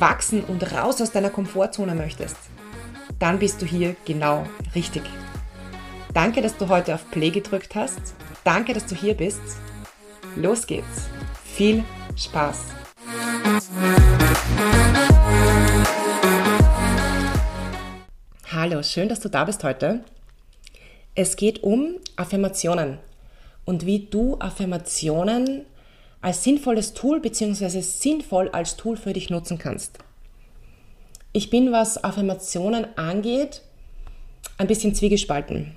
wachsen 0.00 0.44
und 0.44 0.72
raus 0.72 1.00
aus 1.00 1.10
deiner 1.10 1.30
Komfortzone 1.30 1.94
möchtest, 1.94 2.36
dann 3.18 3.38
bist 3.38 3.60
du 3.60 3.66
hier 3.66 3.96
genau 4.04 4.46
richtig. 4.74 5.02
Danke, 6.14 6.40
dass 6.42 6.56
du 6.56 6.68
heute 6.68 6.94
auf 6.94 7.10
Play 7.10 7.30
gedrückt 7.30 7.74
hast. 7.74 8.00
Danke, 8.44 8.72
dass 8.72 8.86
du 8.86 8.94
hier 8.94 9.14
bist. 9.14 9.40
Los 10.36 10.66
geht's. 10.66 11.08
Viel 11.44 11.84
Spaß. 12.16 12.58
Hallo, 18.52 18.82
schön, 18.82 19.08
dass 19.08 19.20
du 19.20 19.28
da 19.28 19.44
bist 19.44 19.62
heute. 19.64 20.04
Es 21.14 21.36
geht 21.36 21.62
um 21.62 21.96
Affirmationen 22.16 22.98
und 23.64 23.84
wie 23.84 24.06
du 24.06 24.36
Affirmationen 24.38 25.66
als 26.20 26.44
sinnvolles 26.44 26.94
Tool 26.94 27.20
bzw. 27.20 27.80
sinnvoll 27.80 28.48
als 28.50 28.76
Tool 28.76 28.96
für 28.96 29.12
dich 29.12 29.30
nutzen 29.30 29.58
kannst. 29.58 29.98
Ich 31.32 31.50
bin, 31.50 31.72
was 31.72 32.02
Affirmationen 32.02 32.86
angeht, 32.96 33.62
ein 34.56 34.66
bisschen 34.66 34.94
zwiegespalten. 34.94 35.76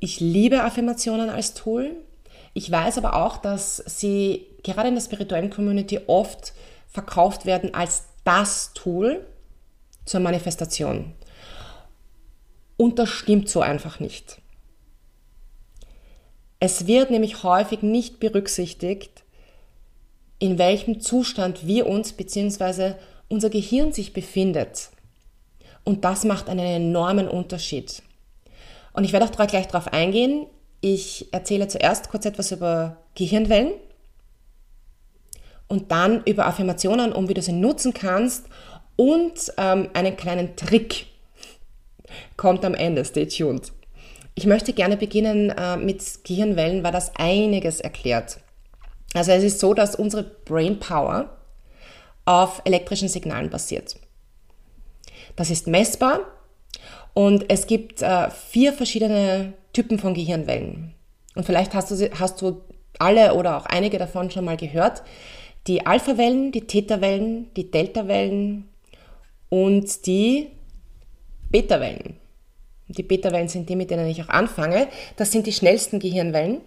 Ich 0.00 0.20
liebe 0.20 0.62
Affirmationen 0.62 1.30
als 1.30 1.54
Tool. 1.54 1.92
Ich 2.54 2.70
weiß 2.70 2.98
aber 2.98 3.14
auch, 3.14 3.36
dass 3.36 3.76
sie 3.76 4.46
gerade 4.62 4.88
in 4.88 4.94
der 4.94 5.02
spirituellen 5.02 5.50
Community 5.50 6.00
oft 6.06 6.52
verkauft 6.88 7.46
werden 7.46 7.74
als 7.74 8.04
das 8.24 8.72
Tool 8.72 9.26
zur 10.04 10.20
Manifestation. 10.20 11.12
Und 12.76 12.98
das 12.98 13.08
stimmt 13.08 13.48
so 13.48 13.60
einfach 13.60 14.00
nicht. 14.00 14.40
Es 16.60 16.86
wird 16.86 17.10
nämlich 17.10 17.42
häufig 17.42 17.82
nicht 17.82 18.18
berücksichtigt, 18.20 19.24
in 20.38 20.58
welchem 20.58 21.00
Zustand 21.00 21.66
wir 21.66 21.86
uns 21.86 22.12
bzw. 22.12 22.94
unser 23.28 23.50
Gehirn 23.50 23.92
sich 23.92 24.12
befindet. 24.12 24.90
Und 25.84 26.04
das 26.04 26.24
macht 26.24 26.48
einen 26.48 26.66
enormen 26.66 27.28
Unterschied. 27.28 28.02
Und 28.92 29.04
ich 29.04 29.12
werde 29.12 29.26
auch 29.26 29.46
gleich 29.46 29.68
darauf 29.68 29.92
eingehen. 29.92 30.46
Ich 30.80 31.32
erzähle 31.32 31.68
zuerst 31.68 32.10
kurz 32.10 32.24
etwas 32.26 32.52
über 32.52 32.98
Gehirnwellen 33.14 33.72
und 35.68 35.90
dann 35.92 36.22
über 36.24 36.46
Affirmationen, 36.46 37.12
um 37.12 37.28
wie 37.28 37.34
du 37.34 37.42
sie 37.42 37.52
nutzen 37.52 37.94
kannst 37.94 38.46
und 38.96 39.52
ähm, 39.56 39.90
einen 39.94 40.16
kleinen 40.16 40.56
Trick 40.56 41.06
kommt 42.36 42.64
am 42.64 42.74
Ende. 42.74 43.04
Stay 43.04 43.26
tuned. 43.26 43.72
Ich 44.38 44.46
möchte 44.46 44.72
gerne 44.72 44.96
beginnen 44.96 45.50
äh, 45.50 45.76
mit 45.76 46.22
Gehirnwellen, 46.22 46.84
weil 46.84 46.92
das 46.92 47.10
einiges 47.16 47.80
erklärt. 47.80 48.38
Also 49.12 49.32
es 49.32 49.42
ist 49.42 49.58
so, 49.58 49.74
dass 49.74 49.96
unsere 49.96 50.22
Brain 50.22 50.78
Power 50.78 51.36
auf 52.24 52.62
elektrischen 52.64 53.08
Signalen 53.08 53.50
basiert. 53.50 53.96
Das 55.34 55.50
ist 55.50 55.66
messbar 55.66 56.20
und 57.14 57.50
es 57.50 57.66
gibt 57.66 58.00
äh, 58.00 58.30
vier 58.30 58.72
verschiedene 58.72 59.54
Typen 59.72 59.98
von 59.98 60.14
Gehirnwellen. 60.14 60.94
Und 61.34 61.44
vielleicht 61.44 61.74
hast 61.74 61.90
du, 61.90 62.08
hast 62.20 62.40
du 62.40 62.60
alle 63.00 63.34
oder 63.34 63.56
auch 63.56 63.66
einige 63.66 63.98
davon 63.98 64.30
schon 64.30 64.44
mal 64.44 64.56
gehört. 64.56 65.02
Die 65.66 65.84
Alpha-Wellen, 65.84 66.52
die 66.52 66.64
Theta-Wellen, 66.64 67.52
die 67.54 67.72
Delta-Wellen 67.72 68.68
und 69.48 70.06
die 70.06 70.52
Beta-Wellen. 71.50 72.17
Die 72.88 73.02
Beta-Wellen 73.02 73.48
sind 73.48 73.68
die, 73.68 73.76
mit 73.76 73.90
denen 73.90 74.06
ich 74.06 74.22
auch 74.22 74.28
anfange. 74.28 74.88
Das 75.16 75.30
sind 75.30 75.46
die 75.46 75.52
schnellsten 75.52 75.98
Gehirnwellen. 75.98 76.60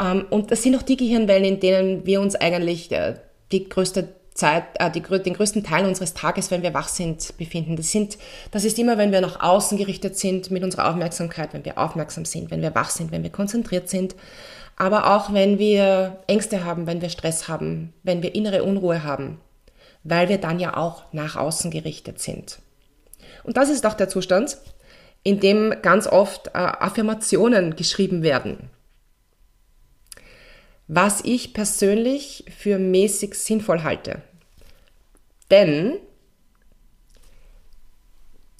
Ähm, 0.00 0.26
und 0.30 0.50
das 0.50 0.62
sind 0.62 0.76
auch 0.76 0.82
die 0.82 0.96
Gehirnwellen, 0.96 1.44
in 1.44 1.60
denen 1.60 2.06
wir 2.06 2.20
uns 2.20 2.34
eigentlich 2.34 2.90
äh, 2.92 3.14
die 3.52 3.68
größte 3.68 4.08
Zeit, 4.36 4.64
äh, 4.78 4.90
die, 4.90 5.00
den 5.00 5.34
größten 5.34 5.64
Teil 5.64 5.86
unseres 5.86 6.14
Tages, 6.14 6.50
wenn 6.50 6.62
wir 6.62 6.74
wach 6.74 6.88
sind, 6.88 7.36
befinden. 7.38 7.76
Das, 7.76 7.90
sind, 7.90 8.18
das 8.50 8.64
ist 8.64 8.78
immer, 8.78 8.98
wenn 8.98 9.12
wir 9.12 9.20
nach 9.20 9.40
außen 9.40 9.78
gerichtet 9.78 10.16
sind 10.16 10.50
mit 10.50 10.62
unserer 10.62 10.90
Aufmerksamkeit, 10.90 11.52
wenn 11.52 11.64
wir 11.64 11.78
aufmerksam 11.78 12.24
sind, 12.24 12.50
wenn 12.50 12.62
wir 12.62 12.74
wach 12.74 12.90
sind, 12.90 13.12
wenn 13.12 13.22
wir 13.22 13.30
konzentriert 13.30 13.88
sind. 13.88 14.14
Aber 14.76 15.16
auch 15.16 15.32
wenn 15.32 15.58
wir 15.58 16.18
Ängste 16.26 16.64
haben, 16.64 16.86
wenn 16.86 17.00
wir 17.00 17.08
Stress 17.08 17.48
haben, 17.48 17.94
wenn 18.02 18.22
wir 18.22 18.34
innere 18.34 18.62
Unruhe 18.62 19.04
haben, 19.04 19.40
weil 20.04 20.28
wir 20.28 20.38
dann 20.38 20.60
ja 20.60 20.76
auch 20.76 21.04
nach 21.12 21.36
außen 21.36 21.70
gerichtet 21.70 22.20
sind. 22.20 22.58
Und 23.42 23.56
das 23.56 23.70
ist 23.70 23.86
auch 23.86 23.94
der 23.94 24.08
Zustand, 24.08 24.58
in 25.26 25.40
dem 25.40 25.74
ganz 25.82 26.06
oft 26.06 26.46
äh, 26.46 26.50
Affirmationen 26.52 27.74
geschrieben 27.74 28.22
werden. 28.22 28.70
Was 30.86 31.20
ich 31.24 31.52
persönlich 31.52 32.44
für 32.56 32.78
mäßig 32.78 33.34
sinnvoll 33.34 33.82
halte. 33.82 34.22
Denn 35.50 35.94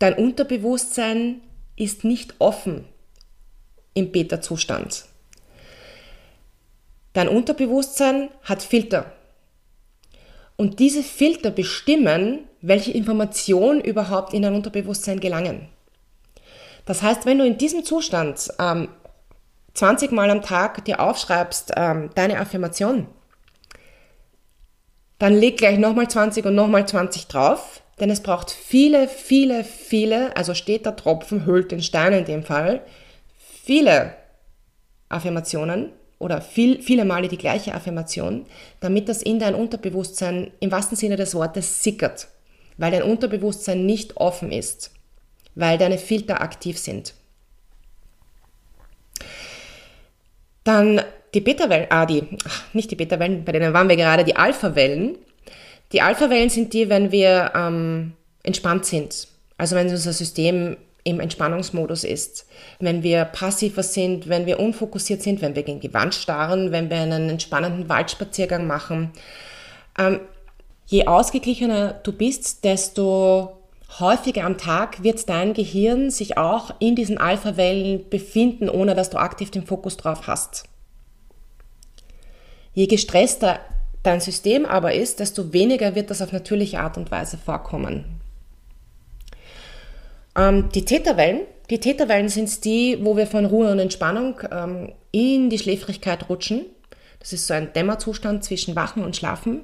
dein 0.01 0.15
Unterbewusstsein 0.15 1.41
ist 1.77 2.03
nicht 2.03 2.35
offen 2.41 2.85
im 3.95 4.11
Beta-Zustand. 4.11 5.05
Dein 7.13 7.29
Unterbewusstsein 7.29 8.29
hat 8.43 8.65
Filter. 8.65 9.13
Und 10.57 10.81
diese 10.81 11.05
Filter 11.05 11.53
bestimmen, 11.53 12.41
welche 12.61 12.91
Informationen 12.91 13.81
überhaupt 13.81 14.35
in 14.35 14.43
dein 14.43 14.55
Unterbewusstsein 14.55 15.21
gelangen. 15.21 15.69
Das 16.87 17.03
heißt, 17.03 17.27
wenn 17.27 17.39
du 17.39 17.45
in 17.45 17.59
diesem 17.59 17.85
Zustand 17.85 18.49
ähm, 18.59 18.89
20 19.75 20.13
Mal 20.13 20.31
am 20.31 20.41
Tag 20.41 20.85
dir 20.87 21.01
aufschreibst, 21.01 21.73
ähm, 21.77 22.11
deine 22.15 22.41
Affirmation, 22.41 23.09
dann 25.19 25.35
leg 25.35 25.59
gleich 25.59 25.79
nochmal 25.79 26.09
20 26.09 26.47
und 26.47 26.55
nochmal 26.55 26.87
20 26.87 27.27
drauf, 27.27 27.83
denn 28.01 28.11
es 28.11 28.23
braucht 28.23 28.51
viele, 28.51 29.09
viele, 29.09 29.65
viele, 29.65 30.37
also 30.37 30.55
steht 30.55 30.87
der 30.87 30.97
Tropfen, 30.97 31.45
hüllt 31.45 31.73
den 31.73 31.83
Stein 31.83 32.13
in 32.13 32.25
dem 32.25 32.45
Fall, 32.45 32.83
viele 33.65 34.15
Affirmationen 35.09 35.93
oder 36.19 36.41
viel, 36.41 36.81
viele 36.83 37.05
Male 37.05 37.29
die 37.29 37.39
gleiche 37.39 37.75
Affirmation, 37.75 38.47
damit 38.81 39.09
das 39.09 39.23
in 39.23 39.39
dein 39.39 39.55
Unterbewusstsein 39.55 40.53
im 40.61 40.71
wahrsten 40.71 40.97
Sinne 40.97 41.17
des 41.17 41.35
Wortes 41.35 41.83
sickert, 41.83 42.29
weil 42.77 42.93
dein 42.93 43.03
Unterbewusstsein 43.03 43.85
nicht 43.87 44.17
offen 44.19 44.53
ist 44.53 44.96
weil 45.57 45.79
deine 45.79 45.99
Filter 45.99 46.41
aktiv 46.41 46.79
sind. 46.79 47.15
Dann 50.63 51.03
die 51.35 51.41
Beta-Wellen, 51.41 51.87
ah, 51.91 52.07
die, 52.07 52.23
nicht 52.73 52.91
die 52.91 52.97
Beta-Wellen, 52.97 53.45
bei 53.45 53.53
denen 53.53 53.73
waren 53.73 53.89
wir 53.89 53.97
gerade, 53.97 54.25
die 54.25 54.37
Alpha-Wellen. 54.37 55.19
Die 55.93 56.01
Alpha-Wellen 56.01 56.51
sind 56.51 56.73
die, 56.73 56.89
wenn 56.89 57.11
wir 57.11 57.53
ähm, 57.55 58.13
entspannt 58.43 58.87
sind. 58.87 59.29
Also 59.59 59.75
wenn 59.77 59.89
unser 59.89 60.13
System 60.13 60.77
im 61.05 61.21
Entspannungsmodus 61.21 62.03
ist, 62.05 62.47
wenn 62.81 63.03
wir 63.03 63.25
passiver 63.25 63.85
sind, 63.85 64.29
wenn 64.29 64.45
wir 64.45 64.59
unfokussiert 64.59 65.23
sind, 65.23 65.41
wenn 65.41 65.55
wir 65.55 65.63
gegen 65.63 65.81
die 65.81 65.95
Wand 65.95 66.15
starren, 66.15 66.73
wenn 66.73 66.91
wir 66.91 66.99
einen 66.99 67.31
entspannenden 67.31 67.89
Waldspaziergang 67.89 68.67
machen. 68.67 69.13
Ähm, 69.99 70.21
je 70.87 71.07
ausgeglichener 71.07 71.93
du 72.03 72.13
bist, 72.13 72.65
desto 72.65 73.56
häufiger 74.01 74.45
am 74.45 74.59
Tag 74.59 75.03
wird 75.03 75.29
dein 75.29 75.55
Gehirn 75.55 76.11
sich 76.11 76.37
auch 76.37 76.75
in 76.81 76.97
diesen 76.97 77.19
Alpha-Wellen 77.19 78.09
befinden, 78.09 78.69
ohne 78.69 78.95
dass 78.95 79.11
du 79.11 79.19
aktiv 79.19 79.51
den 79.51 79.67
Fokus 79.67 79.97
drauf 79.97 80.27
hast. 80.27 80.65
Je 82.75 82.87
gestresster 82.87 83.61
dein 84.03 84.21
System 84.21 84.67
aber 84.67 84.95
ist, 84.95 85.21
desto 85.21 85.53
weniger 85.53 85.95
wird 85.95 86.11
das 86.11 86.23
auf 86.23 86.33
natürliche 86.33 86.81
Art 86.81 86.97
und 86.97 87.11
Weise 87.11 87.39
vorkommen. 87.39 88.05
Ähm, 90.37 90.69
die 90.75 90.85
Täterwellen, 90.85 91.43
die 91.71 91.81
Täterwellen 91.81 92.29
sind 92.29 92.65
die, 92.65 92.99
wo 93.03 93.17
wir 93.17 93.27
von 93.27 93.47
Ruhe 93.47 93.73
und 93.73 93.79
Entspannung 93.79 94.41
ähm, 94.51 94.93
in 95.11 95.51
die 95.51 95.59
Schläfrigkeit 95.59 96.29
rutschen. 96.29 96.67
Das 97.19 97.33
ist 97.33 97.47
so 97.47 97.55
ein 97.55 97.73
Dämmerzustand 97.73 98.45
zwischen 98.45 98.77
Wachen 98.77 99.03
und 99.03 99.17
Schlafen. 99.17 99.63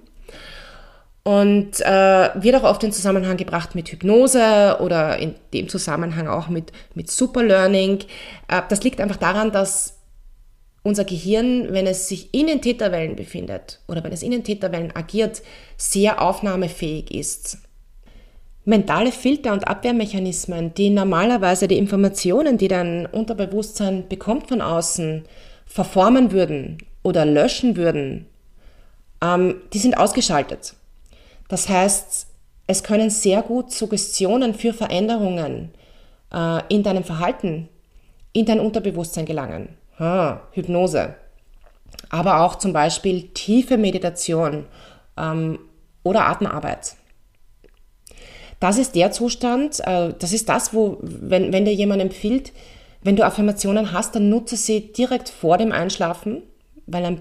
Und 1.24 1.80
äh, 1.80 2.30
wird 2.34 2.56
auch 2.56 2.64
oft 2.64 2.82
in 2.82 2.92
Zusammenhang 2.92 3.36
gebracht 3.36 3.76
mit 3.76 3.88
Hypnose 3.92 4.78
oder 4.80 5.18
in 5.18 5.36
dem 5.54 5.68
Zusammenhang 5.68 6.26
auch 6.26 6.48
mit, 6.48 6.72
mit 6.94 7.10
Superlearning. 7.10 8.00
Äh, 8.48 8.62
das 8.68 8.82
liegt 8.82 9.00
einfach 9.00 9.18
daran, 9.18 9.52
dass 9.52 9.98
unser 10.82 11.04
Gehirn, 11.04 11.72
wenn 11.72 11.86
es 11.86 12.08
sich 12.08 12.34
in 12.34 12.48
den 12.48 12.60
Täterwellen 12.60 13.14
befindet 13.14 13.80
oder 13.86 14.02
wenn 14.02 14.12
es 14.12 14.22
in 14.22 14.32
den 14.32 14.44
Täterwellen 14.44 14.94
agiert, 14.96 15.42
sehr 15.76 16.20
aufnahmefähig 16.20 17.14
ist. 17.14 17.58
Mentale 18.64 19.10
Filter 19.10 19.52
und 19.52 19.66
Abwehrmechanismen, 19.66 20.74
die 20.74 20.90
normalerweise 20.90 21.66
die 21.66 21.78
Informationen, 21.78 22.58
die 22.58 22.68
dein 22.68 23.06
Unterbewusstsein 23.06 24.08
bekommt 24.08 24.48
von 24.48 24.60
außen, 24.60 25.24
verformen 25.66 26.32
würden 26.32 26.78
oder 27.02 27.24
löschen 27.24 27.76
würden, 27.76 28.26
ähm, 29.22 29.56
die 29.72 29.78
sind 29.78 29.96
ausgeschaltet. 29.96 30.74
Das 31.52 31.68
heißt, 31.68 32.28
es 32.66 32.82
können 32.82 33.10
sehr 33.10 33.42
gut 33.42 33.72
Suggestionen 33.72 34.54
für 34.54 34.72
Veränderungen 34.72 35.74
äh, 36.32 36.62
in 36.70 36.82
deinem 36.82 37.04
Verhalten, 37.04 37.68
in 38.32 38.46
dein 38.46 38.58
Unterbewusstsein 38.58 39.26
gelangen. 39.26 39.76
Ah, 39.98 40.38
Hypnose. 40.52 41.14
Aber 42.08 42.40
auch 42.40 42.54
zum 42.54 42.72
Beispiel 42.72 43.28
tiefe 43.34 43.76
Meditation 43.76 44.64
ähm, 45.18 45.58
oder 46.02 46.24
Atemarbeit. 46.26 46.94
Das 48.58 48.78
ist 48.78 48.94
der 48.94 49.12
Zustand, 49.12 49.80
äh, 49.80 50.14
das 50.18 50.32
ist 50.32 50.48
das, 50.48 50.72
wo, 50.72 50.96
wenn, 51.02 51.52
wenn 51.52 51.66
dir 51.66 51.74
jemand 51.74 52.00
empfiehlt, 52.00 52.54
wenn 53.02 53.16
du 53.16 53.26
Affirmationen 53.26 53.92
hast, 53.92 54.14
dann 54.14 54.30
nutze 54.30 54.56
sie 54.56 54.90
direkt 54.94 55.28
vor 55.28 55.58
dem 55.58 55.70
Einschlafen, 55.70 56.44
weil 56.86 57.02
dann 57.02 57.20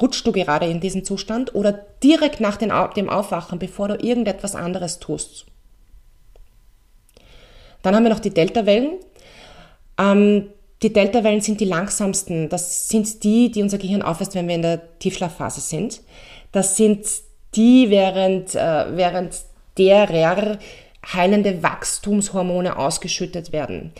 rutschst 0.00 0.26
du 0.26 0.32
gerade 0.32 0.66
in 0.66 0.80
diesen 0.80 1.04
Zustand 1.04 1.54
oder 1.54 1.72
direkt 2.02 2.40
nach 2.40 2.56
dem 2.56 3.08
Aufwachen, 3.08 3.58
bevor 3.58 3.88
du 3.88 3.94
irgendetwas 3.94 4.54
anderes 4.54 4.98
tust. 4.98 5.46
Dann 7.82 7.94
haben 7.94 8.04
wir 8.04 8.10
noch 8.10 8.20
die 8.20 8.30
Deltawellen. 8.30 8.92
Ähm, 9.98 10.48
die 10.82 10.92
Deltawellen 10.92 11.40
sind 11.40 11.60
die 11.60 11.64
langsamsten. 11.64 12.48
Das 12.48 12.88
sind 12.88 13.22
die, 13.22 13.50
die 13.50 13.62
unser 13.62 13.78
Gehirn 13.78 14.02
aufweist, 14.02 14.34
wenn 14.34 14.48
wir 14.48 14.54
in 14.54 14.62
der 14.62 14.98
Tiefschlafphase 14.98 15.60
sind. 15.60 16.00
Das 16.50 16.76
sind 16.76 17.06
die, 17.54 17.90
während, 17.90 18.54
äh, 18.54 18.96
während 18.96 19.36
derer 19.78 20.58
heilende 21.12 21.62
Wachstumshormone 21.62 22.76
ausgeschüttet 22.76 23.52
werden. 23.52 23.92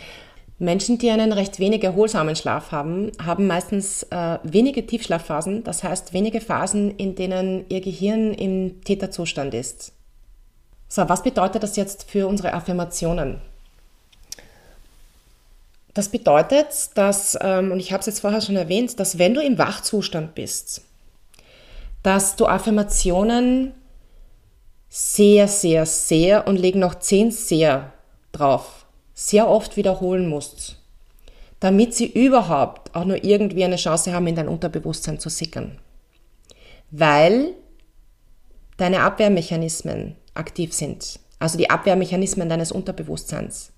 Menschen, 0.63 0.97
die 0.97 1.09
einen 1.11 1.31
recht 1.31 1.59
wenig 1.59 1.83
erholsamen 1.83 2.35
Schlaf 2.35 2.71
haben, 2.71 3.11
haben 3.23 3.47
meistens 3.47 4.03
äh, 4.03 4.39
wenige 4.43 4.87
Tiefschlafphasen, 4.87 5.63
das 5.63 5.83
heißt 5.83 6.13
wenige 6.13 6.41
Phasen, 6.41 6.95
in 6.97 7.15
denen 7.15 7.65
ihr 7.69 7.81
Gehirn 7.81 8.33
im 8.33 8.81
Täterzustand 8.81 9.53
ist. 9.53 9.91
So, 10.87 11.07
was 11.09 11.23
bedeutet 11.23 11.63
das 11.63 11.75
jetzt 11.75 12.09
für 12.09 12.27
unsere 12.27 12.53
Affirmationen? 12.53 13.41
Das 15.93 16.09
bedeutet, 16.09 16.67
dass, 16.95 17.37
ähm, 17.41 17.71
und 17.71 17.79
ich 17.79 17.91
habe 17.91 17.99
es 17.99 18.07
jetzt 18.07 18.21
vorher 18.21 18.41
schon 18.41 18.55
erwähnt, 18.55 18.99
dass 18.99 19.19
wenn 19.19 19.33
du 19.33 19.41
im 19.41 19.57
Wachzustand 19.57 20.33
bist, 20.33 20.81
dass 22.01 22.35
du 22.35 22.47
Affirmationen 22.47 23.73
sehr, 24.89 25.47
sehr, 25.47 25.85
sehr 25.85 26.47
und 26.47 26.57
legen 26.57 26.79
noch 26.79 26.95
zehn 26.95 27.31
sehr 27.31 27.93
drauf, 28.31 28.82
sehr 29.13 29.47
oft 29.47 29.77
wiederholen 29.77 30.27
musst, 30.27 30.77
damit 31.59 31.93
sie 31.93 32.07
überhaupt 32.07 32.95
auch 32.95 33.05
nur 33.05 33.23
irgendwie 33.23 33.63
eine 33.63 33.75
Chance 33.75 34.13
haben, 34.13 34.27
in 34.27 34.35
dein 34.35 34.47
Unterbewusstsein 34.47 35.19
zu 35.19 35.29
sickern. 35.29 35.79
Weil 36.91 37.53
deine 38.77 39.01
Abwehrmechanismen 39.01 40.15
aktiv 40.33 40.73
sind, 40.73 41.19
also 41.39 41.57
die 41.57 41.69
Abwehrmechanismen 41.69 42.49
deines 42.49 42.71
Unterbewusstseins 42.71 43.73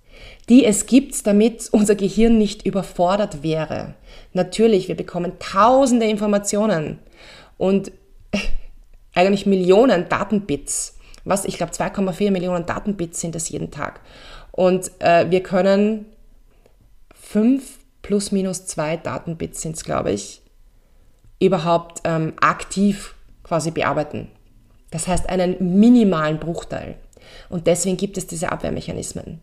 die 0.50 0.66
es 0.66 0.86
gibt, 0.86 1.26
damit 1.26 1.70
unser 1.72 1.96
Gehirn 1.96 2.38
nicht 2.38 2.66
überfordert 2.66 3.44
wäre. 3.44 3.96
Natürlich, 4.34 4.88
wir 4.88 4.96
bekommen 4.96 5.34
tausende 5.40 6.06
Informationen 6.06 7.00
und 7.58 7.92
eigentlich 9.14 9.46
Millionen 9.46 10.08
Datenbits. 10.10 10.98
Was, 11.24 11.46
ich 11.46 11.58
glaube, 11.58 11.72
2,4 11.72 12.30
Millionen 12.32 12.66
Datenbits 12.66 13.20
sind 13.20 13.36
es 13.36 13.50
jeden 13.50 13.72
Tag. 13.72 14.02
Und 14.56 14.90
äh, 15.00 15.30
wir 15.30 15.44
können 15.44 16.06
5 17.14 17.78
plus 18.02 18.32
minus 18.32 18.66
2 18.68 18.98
Datenbits 18.98 19.62
sind 19.62 19.76
es, 19.76 19.84
glaube 19.84 20.14
ich, 20.14 20.42
überhaupt 21.40 22.02
ähm, 22.06 22.34
aktiv 22.40 23.16
quasi 23.44 23.72
bearbeiten. 23.72 24.32
Das 24.92 25.10
heißt 25.10 25.28
einen 25.28 25.78
minimalen 25.78 26.40
Bruchteil. 26.40 26.96
Und 27.50 27.68
deswegen 27.68 27.98
gibt 27.98 28.18
es 28.18 28.28
diese 28.28 28.50
Abwehrmechanismen. 28.50 29.42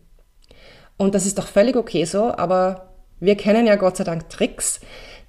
Und 0.97 1.13
das 1.13 1.27
ist 1.27 1.37
doch 1.37 1.47
völlig 1.47 1.75
okay 1.75 2.05
so, 2.05 2.35
aber 2.35 2.89
wir 3.19 3.35
kennen 3.35 3.67
ja 3.67 3.75
Gott 3.75 3.97
sei 3.97 4.05
Dank 4.05 4.29
Tricks. 4.29 4.79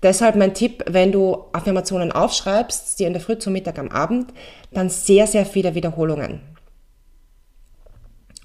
Deshalb 0.02 0.34
mein 0.36 0.54
Tipp, 0.54 0.82
wenn 0.88 1.12
du 1.12 1.44
Affirmationen 1.52 2.10
aufschreibst, 2.10 2.98
die 2.98 3.04
in 3.04 3.12
der 3.12 3.20
Früh, 3.20 3.36
zum 3.36 3.52
Mittag, 3.52 3.78
am 3.78 3.90
Abend, 3.90 4.32
dann 4.72 4.88
sehr, 4.88 5.26
sehr 5.26 5.44
viele 5.44 5.74
Wiederholungen. 5.74 6.53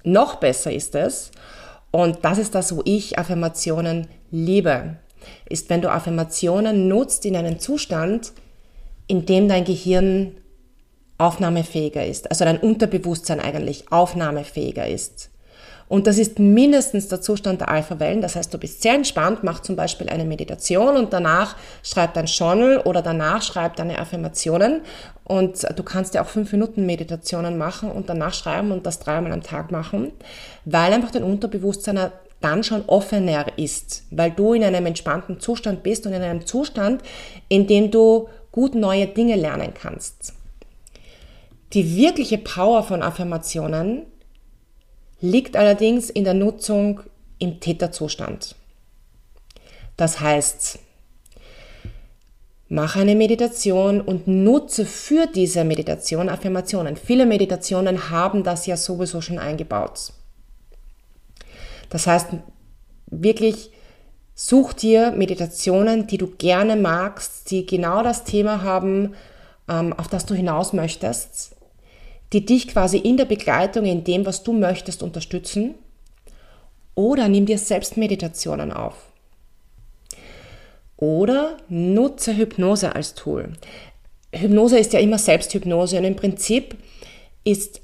Noch 0.04 0.36
besser 0.36 0.72
ist 0.72 0.94
es, 0.94 1.30
und 1.90 2.18
das 2.22 2.38
ist 2.38 2.54
das, 2.54 2.74
wo 2.74 2.82
ich 2.84 3.18
Affirmationen 3.18 4.06
liebe, 4.30 4.96
ist, 5.48 5.68
wenn 5.70 5.82
du 5.82 5.90
Affirmationen 5.90 6.88
nutzt 6.88 7.26
in 7.26 7.36
einem 7.36 7.58
Zustand, 7.58 8.32
in 9.06 9.26
dem 9.26 9.48
dein 9.48 9.64
Gehirn 9.64 10.36
aufnahmefähiger 11.18 12.06
ist, 12.06 12.30
also 12.30 12.44
dein 12.44 12.58
Unterbewusstsein 12.58 13.40
eigentlich 13.40 13.90
aufnahmefähiger 13.92 14.86
ist. 14.86 15.29
Und 15.90 16.06
das 16.06 16.18
ist 16.18 16.38
mindestens 16.38 17.08
der 17.08 17.20
Zustand 17.20 17.62
der 17.62 17.68
Alpha-Wellen. 17.68 18.20
Das 18.20 18.36
heißt, 18.36 18.54
du 18.54 18.58
bist 18.58 18.80
sehr 18.80 18.94
entspannt, 18.94 19.42
mach 19.42 19.58
zum 19.58 19.74
Beispiel 19.74 20.08
eine 20.08 20.24
Meditation 20.24 20.96
und 20.96 21.12
danach 21.12 21.56
schreib 21.82 22.14
dein 22.14 22.26
Journal 22.26 22.78
oder 22.84 23.02
danach 23.02 23.42
schreib 23.42 23.74
deine 23.74 23.98
Affirmationen. 23.98 24.82
Und 25.24 25.66
du 25.76 25.82
kannst 25.82 26.14
ja 26.14 26.22
auch 26.22 26.28
fünf 26.28 26.52
Minuten 26.52 26.86
Meditationen 26.86 27.58
machen 27.58 27.90
und 27.90 28.08
danach 28.08 28.34
schreiben 28.34 28.70
und 28.70 28.86
das 28.86 29.00
dreimal 29.00 29.32
am 29.32 29.42
Tag 29.42 29.72
machen, 29.72 30.12
weil 30.64 30.92
einfach 30.92 31.10
dein 31.10 31.24
Unterbewusstsein 31.24 31.98
dann 32.40 32.62
schon 32.62 32.84
offener 32.86 33.46
ist, 33.56 34.04
weil 34.12 34.30
du 34.30 34.52
in 34.52 34.62
einem 34.62 34.86
entspannten 34.86 35.40
Zustand 35.40 35.82
bist 35.82 36.06
und 36.06 36.12
in 36.12 36.22
einem 36.22 36.46
Zustand, 36.46 37.02
in 37.48 37.66
dem 37.66 37.90
du 37.90 38.28
gut 38.52 38.76
neue 38.76 39.08
Dinge 39.08 39.34
lernen 39.34 39.74
kannst. 39.74 40.34
Die 41.72 41.96
wirkliche 41.96 42.38
Power 42.38 42.84
von 42.84 43.02
Affirmationen 43.02 44.06
liegt 45.20 45.56
allerdings 45.56 46.10
in 46.10 46.24
der 46.24 46.34
Nutzung 46.34 47.00
im 47.38 47.60
Täterzustand. 47.60 48.54
Das 49.96 50.20
heißt, 50.20 50.78
mach 52.68 52.96
eine 52.96 53.14
Meditation 53.14 54.00
und 54.00 54.26
nutze 54.26 54.86
für 54.86 55.26
diese 55.26 55.64
Meditation 55.64 56.28
Affirmationen. 56.28 56.96
Viele 56.96 57.26
Meditationen 57.26 58.10
haben 58.10 58.44
das 58.44 58.66
ja 58.66 58.76
sowieso 58.76 59.20
schon 59.20 59.38
eingebaut. 59.38 60.12
Das 61.90 62.06
heißt, 62.06 62.28
wirklich 63.06 63.72
such 64.34 64.72
dir 64.72 65.10
Meditationen, 65.10 66.06
die 66.06 66.16
du 66.16 66.28
gerne 66.28 66.76
magst, 66.76 67.50
die 67.50 67.66
genau 67.66 68.02
das 68.02 68.24
Thema 68.24 68.62
haben, 68.62 69.14
ähm, 69.68 69.92
auf 69.92 70.08
das 70.08 70.24
du 70.24 70.34
hinaus 70.34 70.72
möchtest 70.72 71.56
die 72.32 72.46
dich 72.46 72.68
quasi 72.68 72.98
in 72.98 73.16
der 73.16 73.24
Begleitung, 73.24 73.84
in 73.84 74.04
dem, 74.04 74.26
was 74.26 74.42
du 74.42 74.52
möchtest, 74.52 75.02
unterstützen. 75.02 75.74
Oder 76.94 77.28
nimm 77.28 77.46
dir 77.46 77.58
selbst 77.58 77.96
Meditationen 77.96 78.72
auf. 78.72 78.94
Oder 80.96 81.56
nutze 81.68 82.36
Hypnose 82.36 82.94
als 82.94 83.14
Tool. 83.14 83.52
Hypnose 84.32 84.78
ist 84.78 84.92
ja 84.92 85.00
immer 85.00 85.18
Selbsthypnose 85.18 85.98
und 85.98 86.04
im 86.04 86.14
Prinzip 86.14 86.76
ist 87.42 87.80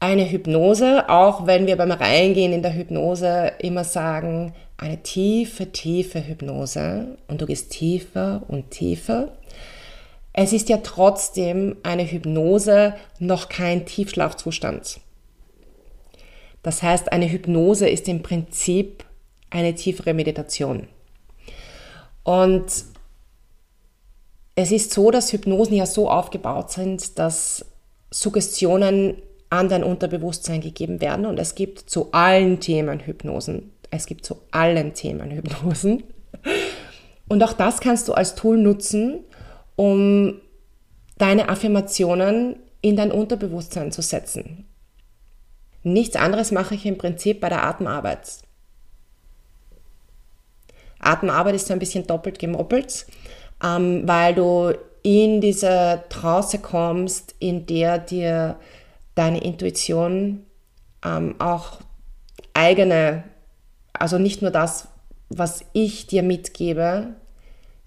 eine 0.00 0.30
Hypnose, 0.30 1.08
auch 1.08 1.46
wenn 1.46 1.66
wir 1.66 1.76
beim 1.76 1.90
Reingehen 1.90 2.52
in 2.52 2.62
der 2.62 2.74
Hypnose 2.74 3.52
immer 3.58 3.84
sagen, 3.84 4.54
eine 4.76 5.02
tiefe, 5.02 5.72
tiefe 5.72 6.26
Hypnose 6.26 7.16
und 7.26 7.40
du 7.40 7.46
gehst 7.46 7.70
tiefer 7.70 8.42
und 8.48 8.70
tiefer, 8.70 9.32
es 10.36 10.52
ist 10.52 10.68
ja 10.68 10.78
trotzdem 10.78 11.76
eine 11.84 12.04
Hypnose 12.04 12.94
noch 13.20 13.48
kein 13.48 13.86
Tiefschlafzustand. 13.86 15.00
Das 16.62 16.82
heißt, 16.82 17.12
eine 17.12 17.30
Hypnose 17.30 17.88
ist 17.88 18.08
im 18.08 18.22
Prinzip 18.22 19.04
eine 19.50 19.74
tiefere 19.76 20.12
Meditation. 20.12 20.88
Und 22.24 22.66
es 24.56 24.72
ist 24.72 24.92
so, 24.92 25.10
dass 25.12 25.32
Hypnosen 25.32 25.76
ja 25.76 25.86
so 25.86 26.10
aufgebaut 26.10 26.72
sind, 26.72 27.18
dass 27.18 27.64
Suggestionen 28.10 29.22
an 29.50 29.68
dein 29.68 29.84
Unterbewusstsein 29.84 30.60
gegeben 30.60 31.00
werden 31.00 31.26
und 31.26 31.38
es 31.38 31.54
gibt 31.54 31.78
zu 31.78 32.08
allen 32.10 32.58
Themen 32.58 33.06
Hypnosen. 33.06 33.70
Es 33.90 34.06
gibt 34.06 34.24
zu 34.24 34.38
allen 34.50 34.94
Themen 34.94 35.30
Hypnosen. 35.30 36.02
Und 37.28 37.42
auch 37.42 37.52
das 37.52 37.80
kannst 37.80 38.08
du 38.08 38.14
als 38.14 38.34
Tool 38.34 38.58
nutzen, 38.58 39.20
um 39.76 40.40
deine 41.18 41.48
Affirmationen 41.48 42.56
in 42.80 42.96
dein 42.96 43.12
Unterbewusstsein 43.12 43.92
zu 43.92 44.02
setzen. 44.02 44.66
Nichts 45.82 46.16
anderes 46.16 46.50
mache 46.50 46.74
ich 46.74 46.86
im 46.86 46.98
Prinzip 46.98 47.40
bei 47.40 47.48
der 47.48 47.64
Atemarbeit. 47.64 48.38
Atemarbeit 50.98 51.54
ist 51.54 51.66
so 51.66 51.72
ein 51.72 51.78
bisschen 51.78 52.06
doppelt 52.06 52.38
gemoppelt. 52.38 53.06
ähm, 53.62 54.06
weil 54.06 54.34
du 54.34 54.72
in 55.02 55.40
diese 55.40 56.04
Trance 56.08 56.58
kommst, 56.58 57.34
in 57.38 57.66
der 57.66 57.98
dir 57.98 58.56
deine 59.14 59.42
Intuition 59.42 60.44
ähm, 61.04 61.34
auch 61.38 61.80
eigene, 62.52 63.24
also 63.92 64.18
nicht 64.18 64.42
nur 64.42 64.50
das, 64.50 64.88
was 65.28 65.64
ich 65.72 66.06
dir 66.06 66.22
mitgebe, 66.22 67.14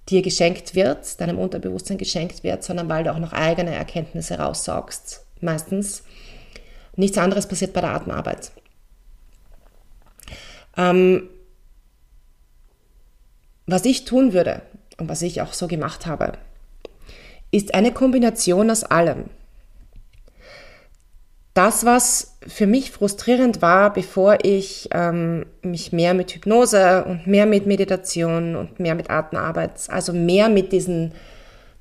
dir 0.09 0.21
geschenkt 0.21 0.75
wird, 0.75 1.19
deinem 1.19 1.37
Unterbewusstsein 1.37 1.97
geschenkt 1.97 2.43
wird, 2.43 2.63
sondern 2.63 2.89
weil 2.89 3.03
du 3.03 3.11
auch 3.11 3.19
noch 3.19 3.33
eigene 3.33 3.75
Erkenntnisse 3.75 4.39
raussaugst, 4.39 5.25
meistens. 5.41 6.03
Nichts 6.95 7.17
anderes 7.17 7.47
passiert 7.47 7.73
bei 7.73 7.81
der 7.81 7.91
Atemarbeit. 7.91 8.51
Ähm, 10.75 11.29
was 13.65 13.85
ich 13.85 14.05
tun 14.05 14.33
würde 14.33 14.61
und 14.97 15.09
was 15.09 15.21
ich 15.21 15.41
auch 15.41 15.53
so 15.53 15.67
gemacht 15.67 16.05
habe, 16.05 16.33
ist 17.51 17.73
eine 17.73 17.91
Kombination 17.91 18.71
aus 18.71 18.83
allem. 18.83 19.25
Das, 21.57 21.85
was 21.85 22.37
für 22.45 22.67
mich 22.67 22.91
frustrierend 22.91 23.63
war, 23.63 23.91
bevor 23.91 24.45
ich 24.45 24.89
ähm, 24.91 25.47
mich 25.63 25.91
mehr 25.91 26.13
mit 26.13 26.29
Hypnose 26.35 27.03
und 27.05 27.25
mehr 27.25 27.47
mit 27.47 27.65
Meditation 27.65 28.55
und 28.55 28.79
mehr 28.79 28.93
mit 28.93 29.09
Atemarbeit, 29.09 29.71
also 29.87 30.13
mehr 30.13 30.49
mit 30.49 30.71
diesen 30.71 31.13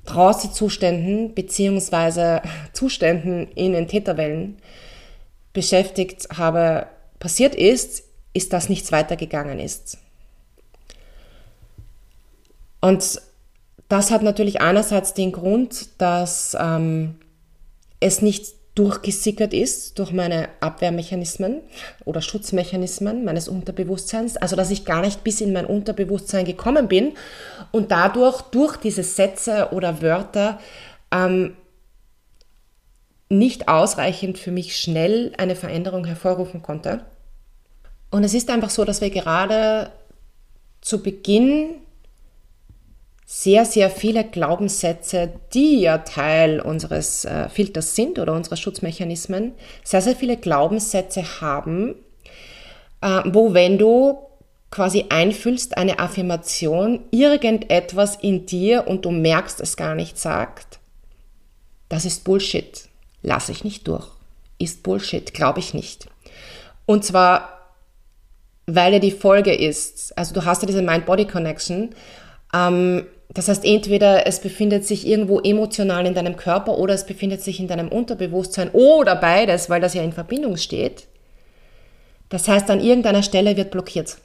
Trance-Zuständen 0.07 1.35
beziehungsweise 1.35 2.41
Zuständen 2.73 3.49
in 3.49 3.73
den 3.73 3.87
Täterwellen 3.87 4.57
beschäftigt 5.53 6.27
habe, 6.35 6.87
passiert 7.19 7.53
ist, 7.53 8.01
ist, 8.33 8.53
dass 8.53 8.69
nichts 8.69 8.91
weitergegangen 8.91 9.59
ist. 9.59 9.99
Und 12.81 13.21
das 13.89 14.09
hat 14.09 14.23
natürlich 14.23 14.59
einerseits 14.59 15.13
den 15.13 15.31
Grund, 15.31 16.01
dass 16.01 16.57
ähm, 16.59 17.19
es 17.99 18.23
nicht 18.23 18.56
durchgesickert 18.77 19.53
ist 19.53 19.97
durch 19.97 20.11
meine 20.11 20.49
Abwehrmechanismen 20.59 21.61
oder 22.05 22.21
Schutzmechanismen 22.21 23.25
meines 23.25 23.47
Unterbewusstseins, 23.47 24.37
also 24.37 24.55
dass 24.55 24.69
ich 24.69 24.85
gar 24.85 25.01
nicht 25.01 25.23
bis 25.23 25.41
in 25.41 25.51
mein 25.51 25.65
Unterbewusstsein 25.65 26.45
gekommen 26.45 26.87
bin 26.87 27.13
und 27.71 27.91
dadurch 27.91 28.41
durch 28.43 28.77
diese 28.77 29.01
Sätze 29.01 29.69
oder 29.71 30.03
Wörter 30.03 30.59
ähm, 31.11 31.55
nicht 33.29 33.67
ausreichend 33.67 34.37
für 34.37 34.51
mich 34.51 34.77
schnell 34.77 35.33
eine 35.37 35.55
Veränderung 35.55 36.05
hervorrufen 36.05 36.61
konnte. 36.61 37.01
Und 38.11 38.23
es 38.23 38.35
ist 38.35 38.49
einfach 38.49 38.69
so, 38.69 38.85
dass 38.85 39.01
wir 39.01 39.09
gerade 39.09 39.91
zu 40.81 41.01
Beginn 41.01 41.81
sehr, 43.29 43.65
sehr 43.65 43.89
viele 43.89 44.23
Glaubenssätze, 44.23 45.33
die 45.53 45.81
ja 45.81 45.97
Teil 45.97 46.61
unseres 46.61 47.25
äh, 47.25 47.49
Filters 47.49 47.93
sind 47.93 48.19
oder 48.19 48.31
unserer 48.31 48.55
Schutzmechanismen, 48.55 49.51
sehr, 49.83 50.01
sehr 50.01 50.15
viele 50.15 50.37
Glaubenssätze 50.37 51.41
haben, 51.41 51.95
äh, 53.01 53.21
wo 53.25 53.53
wenn 53.53 53.77
du 53.77 54.17
quasi 54.71 55.07
einfühlst 55.09 55.77
eine 55.77 55.99
Affirmation, 55.99 57.01
irgendetwas 57.11 58.15
in 58.15 58.45
dir 58.45 58.87
und 58.87 59.03
du 59.03 59.11
merkst 59.11 59.59
es 59.59 59.75
gar 59.75 59.93
nicht 59.93 60.17
sagt, 60.17 60.79
das 61.89 62.05
ist 62.05 62.23
Bullshit, 62.23 62.87
lasse 63.23 63.51
ich 63.51 63.65
nicht 63.65 63.89
durch, 63.89 64.07
ist 64.57 64.83
Bullshit, 64.83 65.33
glaube 65.33 65.59
ich 65.59 65.73
nicht. 65.73 66.07
Und 66.85 67.03
zwar, 67.03 67.73
weil 68.67 68.93
er 68.93 68.99
die 69.01 69.11
Folge 69.11 69.53
ist, 69.53 70.17
also 70.17 70.33
du 70.33 70.45
hast 70.45 70.61
ja 70.61 70.65
diese 70.65 70.81
Mind-Body-Connection, 70.81 71.93
ähm, 72.53 73.05
das 73.29 73.49
heißt, 73.49 73.65
entweder 73.65 74.25
es 74.25 74.39
befindet 74.39 74.85
sich 74.85 75.05
irgendwo 75.05 75.39
emotional 75.39 76.05
in 76.05 76.13
deinem 76.13 76.37
Körper 76.37 76.77
oder 76.77 76.93
es 76.93 77.05
befindet 77.05 77.41
sich 77.41 77.59
in 77.59 77.67
deinem 77.67 77.89
Unterbewusstsein 77.89 78.69
oder 78.71 79.15
beides, 79.15 79.69
weil 79.69 79.81
das 79.81 79.93
ja 79.93 80.01
in 80.01 80.13
Verbindung 80.13 80.57
steht. 80.57 81.07
Das 82.29 82.47
heißt, 82.47 82.69
an 82.69 82.79
irgendeiner 82.79 83.23
Stelle 83.23 83.55
wird 83.57 83.71
blockiert. 83.71 84.17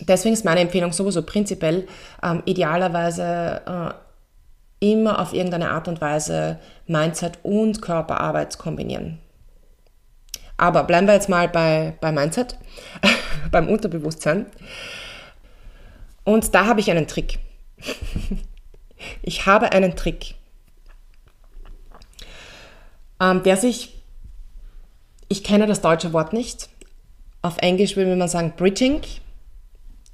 Deswegen 0.00 0.32
ist 0.32 0.44
meine 0.44 0.60
Empfehlung 0.60 0.92
sowieso 0.92 1.22
prinzipiell 1.22 1.86
ähm, 2.22 2.42
idealerweise 2.46 3.60
äh, 3.66 4.90
immer 4.92 5.20
auf 5.20 5.34
irgendeine 5.34 5.70
Art 5.70 5.88
und 5.88 6.00
Weise 6.00 6.58
Mindset 6.86 7.38
und 7.42 7.82
Körperarbeit 7.82 8.56
kombinieren. 8.56 9.18
Aber 10.56 10.84
bleiben 10.84 11.06
wir 11.06 11.14
jetzt 11.14 11.28
mal 11.28 11.48
bei, 11.48 11.94
bei 12.00 12.12
Mindset, 12.12 12.56
beim 13.50 13.68
Unterbewusstsein. 13.68 14.46
Und 16.30 16.54
da 16.54 16.66
habe 16.66 16.78
ich 16.78 16.88
einen 16.92 17.08
Trick. 17.08 17.40
ich 19.22 19.46
habe 19.46 19.72
einen 19.72 19.96
Trick, 19.96 20.36
ähm, 23.20 23.42
der 23.42 23.56
sich, 23.56 24.00
ich 25.26 25.42
kenne 25.42 25.66
das 25.66 25.80
deutsche 25.80 26.12
Wort 26.12 26.32
nicht. 26.32 26.68
Auf 27.42 27.58
Englisch 27.58 27.96
würde 27.96 28.14
man 28.14 28.28
sagen 28.28 28.52
Bridging. 28.56 29.00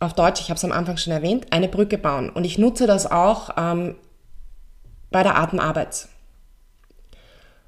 Auf 0.01 0.15
Deutsch, 0.15 0.41
ich 0.41 0.49
habe 0.49 0.57
es 0.57 0.65
am 0.65 0.73
Anfang 0.73 0.97
schon 0.97 1.13
erwähnt, 1.13 1.49
eine 1.51 1.69
Brücke 1.69 1.99
bauen. 1.99 2.31
Und 2.31 2.45
ich 2.45 2.57
nutze 2.57 2.87
das 2.87 3.11
auch 3.11 3.51
ähm, 3.59 3.97
bei 5.11 5.23
der 5.23 5.37
Atemarbeit. 5.37 6.09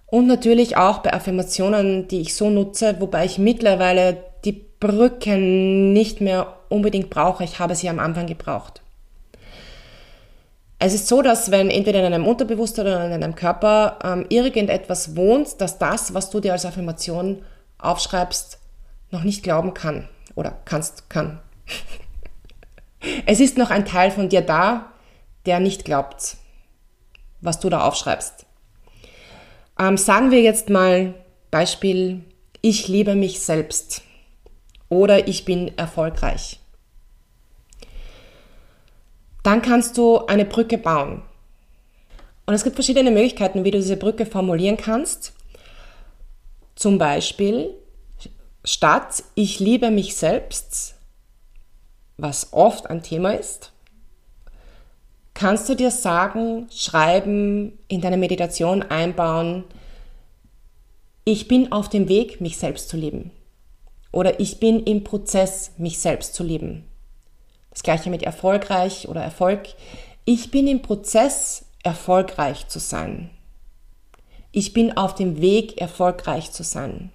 Und 0.07 0.26
natürlich 0.26 0.78
auch 0.78 1.00
bei 1.00 1.12
Affirmationen, 1.12 2.09
die 2.09 2.23
ich 2.23 2.35
so 2.35 2.49
nutze, 2.49 2.99
wobei 2.99 3.26
ich 3.26 3.37
mittlerweile 3.37 4.25
die 4.47 4.52
Brücken 4.52 5.93
nicht 5.93 6.23
mehr 6.23 6.58
unbedingt 6.69 7.11
brauche. 7.11 7.45
Ich 7.45 7.59
habe 7.59 7.75
sie 7.75 7.89
am 7.89 7.99
Anfang 7.99 8.27
gebraucht. 8.27 8.83
Es 10.79 10.95
ist 10.95 11.09
so, 11.09 11.23
dass 11.23 11.51
wenn 11.51 11.71
entweder 11.71 12.01
in 12.01 12.13
einem 12.13 12.27
Unterbewusstsein 12.27 12.87
oder 12.87 13.07
in 13.07 13.13
einem 13.13 13.35
Körper 13.35 13.99
ähm, 14.05 14.27
irgendetwas 14.29 15.17
wohnt, 15.17 15.61
dass 15.61 15.79
das, 15.79 16.15
was 16.15 16.31
du 16.31 16.39
dir 16.41 16.53
als 16.53 16.65
Affirmation 16.65 17.43
aufschreibst, 17.79 18.59
noch 19.11 19.25
nicht 19.25 19.43
glauben 19.43 19.75
kann 19.75 20.09
oder 20.37 20.57
kannst, 20.65 21.11
kann. 21.11 21.41
es 23.27 23.41
ist 23.41 23.59
noch 23.59 23.71
ein 23.71 23.87
Teil 23.87 24.13
von 24.13 24.29
dir 24.29 24.43
da, 24.43 24.93
der 25.47 25.59
nicht 25.59 25.85
glaubt, 25.85 26.37
was 27.41 27.59
du 27.59 27.71
da 27.71 27.81
aufschreibst. 27.81 28.47
Ähm, 29.81 29.97
sagen 29.97 30.31
wir 30.31 30.43
jetzt 30.43 30.71
mal 30.71 31.15
Beispiel, 31.51 32.25
ich 32.61 32.87
liebe 32.89 33.15
mich 33.15 33.41
selbst 33.41 34.03
oder 34.88 35.28
ich 35.28 35.45
bin 35.45 35.76
erfolgreich 35.76 36.61
dann 39.49 39.62
kannst 39.62 39.97
du 39.97 40.26
eine 40.26 40.45
Brücke 40.45 40.76
bauen. 40.76 41.23
Und 42.45 42.52
es 42.52 42.64
gibt 42.64 42.76
verschiedene 42.76 43.11
Möglichkeiten, 43.11 43.64
wie 43.64 43.71
du 43.71 43.78
diese 43.78 43.97
Brücke 43.97 44.26
formulieren 44.26 44.76
kannst. 44.76 45.33
Zum 46.75 46.99
Beispiel 46.99 47.75
statt 48.62 49.23
ich 49.35 49.59
liebe 49.59 49.90
mich 49.90 50.16
selbst, 50.16 50.97
was 52.18 52.52
oft 52.52 52.90
ein 52.90 53.02
Thema 53.02 53.33
ist, 53.33 53.73
kannst 55.33 55.66
du 55.71 55.75
dir 55.75 55.90
sagen, 55.90 56.66
schreiben, 56.71 57.78
in 57.88 58.02
deine 58.02 58.18
Meditation 58.18 58.83
einbauen, 58.83 59.64
ich 61.25 61.49
bin 61.49 61.73
auf 61.73 61.88
dem 61.88 62.11
Weg, 62.11 62.42
mich 62.42 62.59
selbst 62.59 62.90
zu 62.90 62.99
lieben. 62.99 63.30
Oder 64.12 64.41
ich 64.41 64.59
bin 64.61 64.83
im 64.85 65.05
Prozess, 65.05 65.73
mich 65.77 65.99
selbst 65.99 66.35
zu 66.35 66.43
lieben. 66.43 66.85
Das 67.71 67.83
gleiche 67.83 68.11
mit 68.11 68.23
erfolgreich 68.23 69.09
oder 69.09 69.23
Erfolg. 69.23 69.69
Ich 70.25 70.50
bin 70.50 70.67
im 70.67 70.83
Prozess, 70.83 71.67
erfolgreich 71.83 72.69
zu 72.69 72.79
sein. 72.79 73.31
Ich 74.50 74.73
bin 74.73 74.97
auf 74.97 75.15
dem 75.15 75.41
Weg, 75.41 75.81
erfolgreich 75.81 76.50
zu 76.50 76.65
sein. 76.65 77.12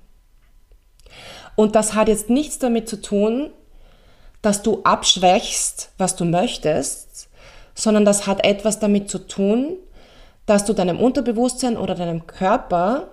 Und 1.55 1.75
das 1.75 1.93
hat 1.93 2.07
jetzt 2.07 2.29
nichts 2.29 2.59
damit 2.59 2.87
zu 2.87 3.01
tun, 3.01 3.51
dass 4.41 4.61
du 4.61 4.81
abschwächst, 4.83 5.91
was 5.97 6.15
du 6.15 6.25
möchtest, 6.25 7.29
sondern 7.75 8.05
das 8.05 8.27
hat 8.27 8.43
etwas 8.45 8.79
damit 8.79 9.09
zu 9.09 9.19
tun, 9.19 9.77
dass 10.45 10.65
du 10.65 10.73
deinem 10.73 10.99
Unterbewusstsein 10.99 11.77
oder 11.77 11.95
deinem 11.95 12.27
Körper 12.27 13.07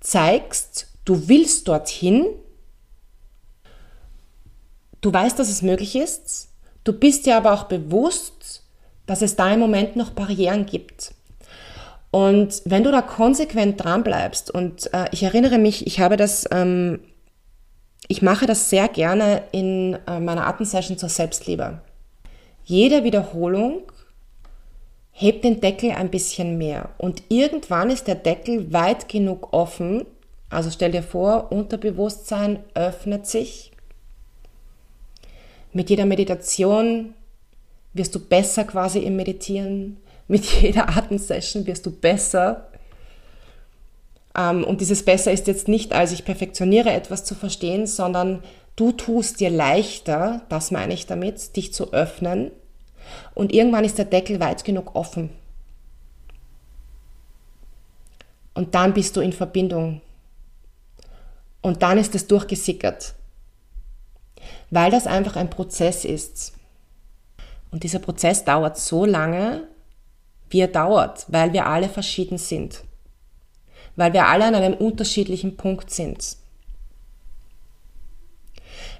zeigst, 0.00 0.88
du 1.04 1.28
willst 1.28 1.68
dorthin, 1.68 2.26
du 5.04 5.12
weißt, 5.12 5.38
dass 5.38 5.48
es 5.48 5.62
möglich 5.62 5.96
ist, 5.96 6.48
Du 6.84 6.92
bist 6.92 7.24
dir 7.24 7.36
aber 7.36 7.52
auch 7.52 7.64
bewusst, 7.64 8.62
dass 9.06 9.22
es 9.22 9.36
da 9.36 9.52
im 9.52 9.58
Moment 9.58 9.96
noch 9.96 10.10
Barrieren 10.10 10.66
gibt. 10.66 11.14
Und 12.10 12.62
wenn 12.66 12.84
du 12.84 12.92
da 12.92 13.02
konsequent 13.02 13.82
dran 13.82 14.04
bleibst, 14.04 14.50
und 14.50 14.92
äh, 14.92 15.06
ich 15.10 15.22
erinnere 15.22 15.58
mich, 15.58 15.86
ich 15.86 15.98
habe 15.98 16.16
das, 16.16 16.44
ähm, 16.52 17.00
ich 18.06 18.22
mache 18.22 18.46
das 18.46 18.70
sehr 18.70 18.86
gerne 18.88 19.42
in 19.50 19.98
äh, 20.06 20.20
meiner 20.20 20.46
Atemsession 20.46 20.98
zur 20.98 21.08
Selbstliebe. 21.08 21.80
Jede 22.64 23.02
Wiederholung 23.02 23.82
hebt 25.10 25.44
den 25.44 25.60
Deckel 25.60 25.92
ein 25.92 26.10
bisschen 26.10 26.58
mehr 26.58 26.90
und 26.98 27.22
irgendwann 27.28 27.90
ist 27.90 28.06
der 28.06 28.14
Deckel 28.14 28.72
weit 28.72 29.08
genug 29.08 29.52
offen. 29.52 30.06
Also 30.50 30.70
stell 30.70 30.92
dir 30.92 31.02
vor, 31.02 31.50
Unterbewusstsein 31.50 32.60
öffnet 32.74 33.26
sich 33.26 33.73
mit 35.74 35.90
jeder 35.90 36.06
Meditation 36.06 37.14
wirst 37.92 38.14
du 38.14 38.20
besser 38.20 38.64
quasi 38.64 39.00
im 39.00 39.16
Meditieren. 39.16 39.98
Mit 40.26 40.46
jeder 40.46 40.88
Atemsession 40.88 41.66
wirst 41.66 41.84
du 41.84 41.90
besser. 41.90 42.68
Ähm, 44.34 44.64
und 44.64 44.80
dieses 44.80 45.04
Besser 45.04 45.32
ist 45.32 45.46
jetzt 45.46 45.68
nicht, 45.68 45.92
als 45.92 46.12
ich 46.12 46.24
perfektioniere, 46.24 46.90
etwas 46.90 47.26
zu 47.26 47.34
verstehen, 47.34 47.86
sondern 47.86 48.42
du 48.74 48.90
tust 48.92 49.40
dir 49.40 49.50
leichter, 49.50 50.40
das 50.48 50.70
meine 50.70 50.94
ich 50.94 51.04
damit, 51.04 51.56
dich 51.56 51.74
zu 51.74 51.92
öffnen. 51.92 52.50
Und 53.34 53.52
irgendwann 53.52 53.84
ist 53.84 53.98
der 53.98 54.06
Deckel 54.06 54.40
weit 54.40 54.64
genug 54.64 54.94
offen. 54.94 55.28
Und 58.54 58.74
dann 58.74 58.94
bist 58.94 59.16
du 59.16 59.20
in 59.20 59.34
Verbindung. 59.34 60.00
Und 61.60 61.82
dann 61.82 61.98
ist 61.98 62.14
es 62.14 62.26
durchgesickert. 62.26 63.14
Weil 64.70 64.90
das 64.90 65.06
einfach 65.06 65.36
ein 65.36 65.50
Prozess 65.50 66.04
ist. 66.04 66.54
Und 67.70 67.82
dieser 67.82 67.98
Prozess 67.98 68.44
dauert 68.44 68.78
so 68.78 69.04
lange, 69.04 69.68
wie 70.50 70.60
er 70.60 70.68
dauert, 70.68 71.26
weil 71.28 71.52
wir 71.52 71.66
alle 71.66 71.88
verschieden 71.88 72.38
sind. 72.38 72.84
Weil 73.96 74.12
wir 74.12 74.26
alle 74.26 74.44
an 74.44 74.54
einem 74.54 74.74
unterschiedlichen 74.74 75.56
Punkt 75.56 75.90
sind. 75.90 76.36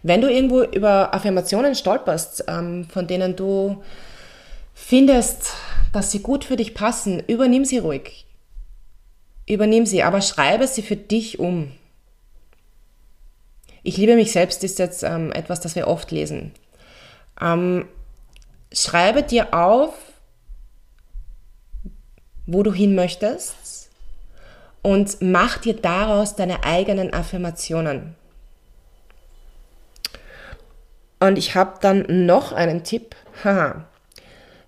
Wenn 0.02 0.20
du 0.20 0.30
irgendwo 0.30 0.62
über 0.62 1.14
Affirmationen 1.14 1.74
stolperst, 1.74 2.44
ähm, 2.48 2.86
von 2.90 3.06
denen 3.06 3.36
du 3.36 3.82
findest, 4.74 5.52
dass 5.92 6.10
sie 6.10 6.20
gut 6.20 6.44
für 6.44 6.56
dich 6.56 6.74
passen, 6.74 7.22
übernimm 7.26 7.64
sie 7.64 7.78
ruhig. 7.78 8.26
Übernimm 9.46 9.86
sie, 9.86 10.02
aber 10.02 10.20
schreibe 10.20 10.66
sie 10.66 10.82
für 10.82 10.96
dich 10.96 11.38
um. 11.38 11.72
Ich 13.84 13.98
liebe 13.98 14.16
mich 14.16 14.32
selbst 14.32 14.64
ist 14.64 14.78
jetzt 14.78 15.02
ähm, 15.02 15.30
etwas, 15.32 15.60
das 15.60 15.76
wir 15.76 15.86
oft 15.86 16.10
lesen. 16.10 16.52
Ähm, 17.40 17.86
schreibe 18.72 19.22
dir 19.22 19.52
auf, 19.52 19.94
wo 22.46 22.62
du 22.62 22.72
hin 22.72 22.94
möchtest 22.94 23.90
und 24.80 25.18
mach 25.20 25.58
dir 25.58 25.74
daraus 25.74 26.34
deine 26.34 26.64
eigenen 26.64 27.12
Affirmationen. 27.12 28.16
Und 31.20 31.36
ich 31.36 31.54
habe 31.54 31.74
dann 31.82 32.26
noch 32.26 32.52
einen 32.52 32.84
Tipp. 32.84 33.14
Haha. 33.44 33.84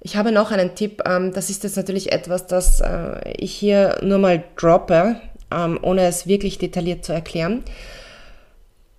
Ich 0.00 0.16
habe 0.16 0.30
noch 0.30 0.50
einen 0.52 0.74
Tipp, 0.74 1.02
ähm, 1.06 1.32
das 1.32 1.48
ist 1.48 1.64
jetzt 1.64 1.76
natürlich 1.76 2.12
etwas, 2.12 2.46
das 2.46 2.80
äh, 2.80 3.32
ich 3.32 3.54
hier 3.54 3.98
nur 4.02 4.18
mal 4.18 4.44
droppe, 4.56 5.20
ähm, 5.50 5.78
ohne 5.82 6.06
es 6.06 6.26
wirklich 6.26 6.58
detailliert 6.58 7.04
zu 7.04 7.14
erklären. 7.14 7.64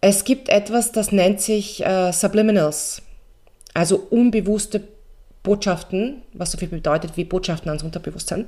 Es 0.01 0.23
gibt 0.23 0.49
etwas, 0.49 0.91
das 0.91 1.11
nennt 1.11 1.41
sich 1.41 1.85
äh, 1.85 2.11
Subliminals, 2.11 3.01
also 3.73 4.07
unbewusste 4.09 4.87
Botschaften, 5.43 6.21
was 6.33 6.51
so 6.51 6.57
viel 6.57 6.67
bedeutet 6.67 7.17
wie 7.17 7.23
Botschaften 7.23 7.69
ans 7.69 7.83
Unterbewusstsein. 7.83 8.45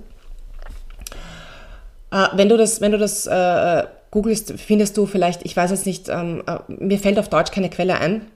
Äh, 2.12 2.28
wenn 2.34 2.50
du 2.50 2.58
das, 2.58 2.82
wenn 2.82 2.92
du 2.92 2.98
das 2.98 3.26
äh, 3.26 3.84
googelst, 4.12 4.54
findest 4.60 4.98
du 4.98 5.06
vielleicht, 5.06 5.46
ich 5.46 5.56
weiß 5.56 5.72
jetzt 5.72 5.86
nicht, 5.86 6.10
ähm, 6.10 6.44
äh, 6.48 6.60
mir 6.68 7.00
fällt 7.00 7.20
auf 7.20 7.30
Deutsch 7.30 7.52
keine 7.52 7.70
Quelle 7.70 8.00
ein. 8.00 8.28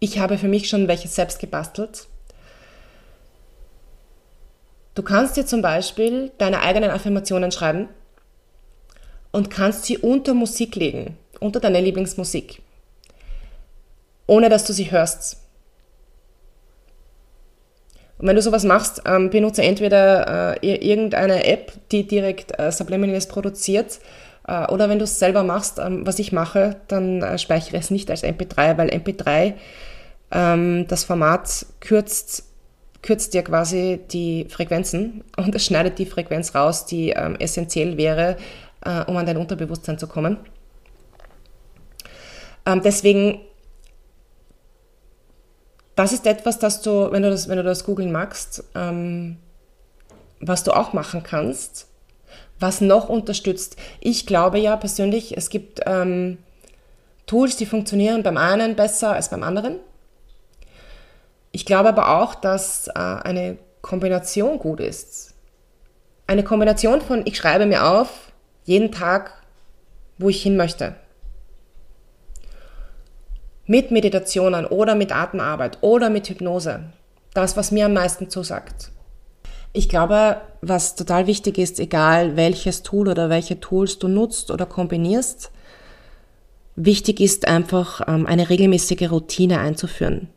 Ich 0.00 0.18
habe 0.18 0.38
für 0.38 0.48
mich 0.48 0.68
schon 0.68 0.88
welche 0.88 1.08
selbst 1.08 1.38
gebastelt. 1.38 2.08
Du 4.94 5.02
kannst 5.02 5.36
dir 5.36 5.46
zum 5.46 5.62
Beispiel 5.62 6.32
deine 6.38 6.60
eigenen 6.60 6.90
Affirmationen 6.90 7.52
schreiben 7.52 7.88
und 9.30 9.48
kannst 9.48 9.84
sie 9.84 9.96
unter 9.96 10.34
Musik 10.34 10.74
legen, 10.76 11.16
unter 11.42 11.60
deine 11.60 11.80
Lieblingsmusik, 11.80 12.62
ohne 14.26 14.48
dass 14.48 14.64
du 14.64 14.72
sie 14.72 14.90
hörst. 14.90 15.38
Und 18.18 18.28
wenn 18.28 18.36
du 18.36 18.42
sowas 18.42 18.64
machst, 18.64 19.02
ähm, 19.04 19.30
benutze 19.30 19.62
entweder 19.62 20.56
äh, 20.62 20.76
irgendeine 20.88 21.44
App, 21.44 21.72
die 21.90 22.06
direkt 22.06 22.58
äh, 22.58 22.70
Subliminals 22.70 23.26
produziert, 23.26 23.98
äh, 24.46 24.66
oder 24.70 24.88
wenn 24.88 24.98
du 24.98 25.04
es 25.04 25.18
selber 25.18 25.42
machst, 25.42 25.78
ähm, 25.78 26.06
was 26.06 26.18
ich 26.18 26.32
mache, 26.32 26.76
dann 26.88 27.22
äh, 27.22 27.38
speichere 27.38 27.78
es 27.78 27.90
nicht 27.90 28.10
als 28.10 28.22
MP3, 28.22 28.78
weil 28.78 28.90
MP3 28.90 29.54
ähm, 30.30 30.86
das 30.88 31.04
Format 31.04 31.66
kürzt 31.80 32.44
kürzt 33.02 33.34
dir 33.34 33.42
quasi 33.42 34.00
die 34.12 34.46
Frequenzen 34.48 35.24
und 35.36 35.54
es 35.54 35.66
schneidet 35.66 35.98
die 35.98 36.06
Frequenz 36.06 36.54
raus, 36.54 36.86
die 36.86 37.10
ähm, 37.10 37.34
essentiell 37.40 37.96
wäre, 37.96 38.36
äh, 38.84 39.02
um 39.06 39.16
an 39.16 39.26
dein 39.26 39.36
Unterbewusstsein 39.36 39.98
zu 39.98 40.06
kommen. 40.06 40.38
Ähm, 42.66 42.82
deswegen, 42.82 43.40
das 45.96 46.12
ist 46.12 46.26
etwas, 46.26 46.58
das 46.58 46.82
du, 46.82 47.10
wenn 47.10 47.22
du 47.22 47.30
das, 47.30 47.48
wenn 47.48 47.56
du 47.56 47.62
das 47.62 47.84
googeln 47.84 48.12
magst, 48.12 48.64
ähm, 48.74 49.36
was 50.40 50.64
du 50.64 50.72
auch 50.72 50.92
machen 50.92 51.22
kannst, 51.22 51.88
was 52.58 52.80
noch 52.80 53.08
unterstützt. 53.08 53.76
Ich 54.00 54.26
glaube 54.26 54.58
ja 54.58 54.76
persönlich, 54.76 55.36
es 55.36 55.50
gibt 55.50 55.80
ähm, 55.86 56.38
Tools, 57.26 57.56
die 57.56 57.66
funktionieren 57.66 58.22
beim 58.22 58.36
einen 58.36 58.76
besser 58.76 59.12
als 59.12 59.30
beim 59.30 59.42
anderen. 59.42 59.76
Ich 61.52 61.66
glaube 61.66 61.90
aber 61.90 62.20
auch, 62.20 62.34
dass 62.34 62.88
äh, 62.88 62.92
eine 62.92 63.58
Kombination 63.82 64.58
gut 64.58 64.80
ist. 64.80 65.34
Eine 66.26 66.44
Kombination 66.44 67.00
von, 67.00 67.26
ich 67.26 67.36
schreibe 67.36 67.66
mir 67.66 67.86
auf, 67.86 68.32
jeden 68.64 68.92
Tag, 68.92 69.42
wo 70.18 70.28
ich 70.28 70.42
hin 70.42 70.56
möchte. 70.56 70.94
Mit 73.66 73.90
Meditationen 73.90 74.66
oder 74.66 74.94
mit 74.94 75.12
Atemarbeit 75.12 75.78
oder 75.82 76.10
mit 76.10 76.28
Hypnose. 76.28 76.84
Das, 77.34 77.56
was 77.56 77.70
mir 77.70 77.86
am 77.86 77.94
meisten 77.94 78.28
zusagt. 78.28 78.90
Ich 79.72 79.88
glaube, 79.88 80.40
was 80.60 80.96
total 80.96 81.26
wichtig 81.26 81.56
ist, 81.58 81.80
egal 81.80 82.36
welches 82.36 82.82
Tool 82.82 83.08
oder 83.08 83.30
welche 83.30 83.58
Tools 83.58 83.98
du 83.98 84.08
nutzt 84.08 84.50
oder 84.50 84.66
kombinierst, 84.66 85.50
wichtig 86.76 87.20
ist 87.20 87.48
einfach 87.48 88.02
ähm, 88.06 88.26
eine 88.26 88.50
regelmäßige 88.50 89.10
Routine 89.10 89.60
einzuführen. 89.60 90.28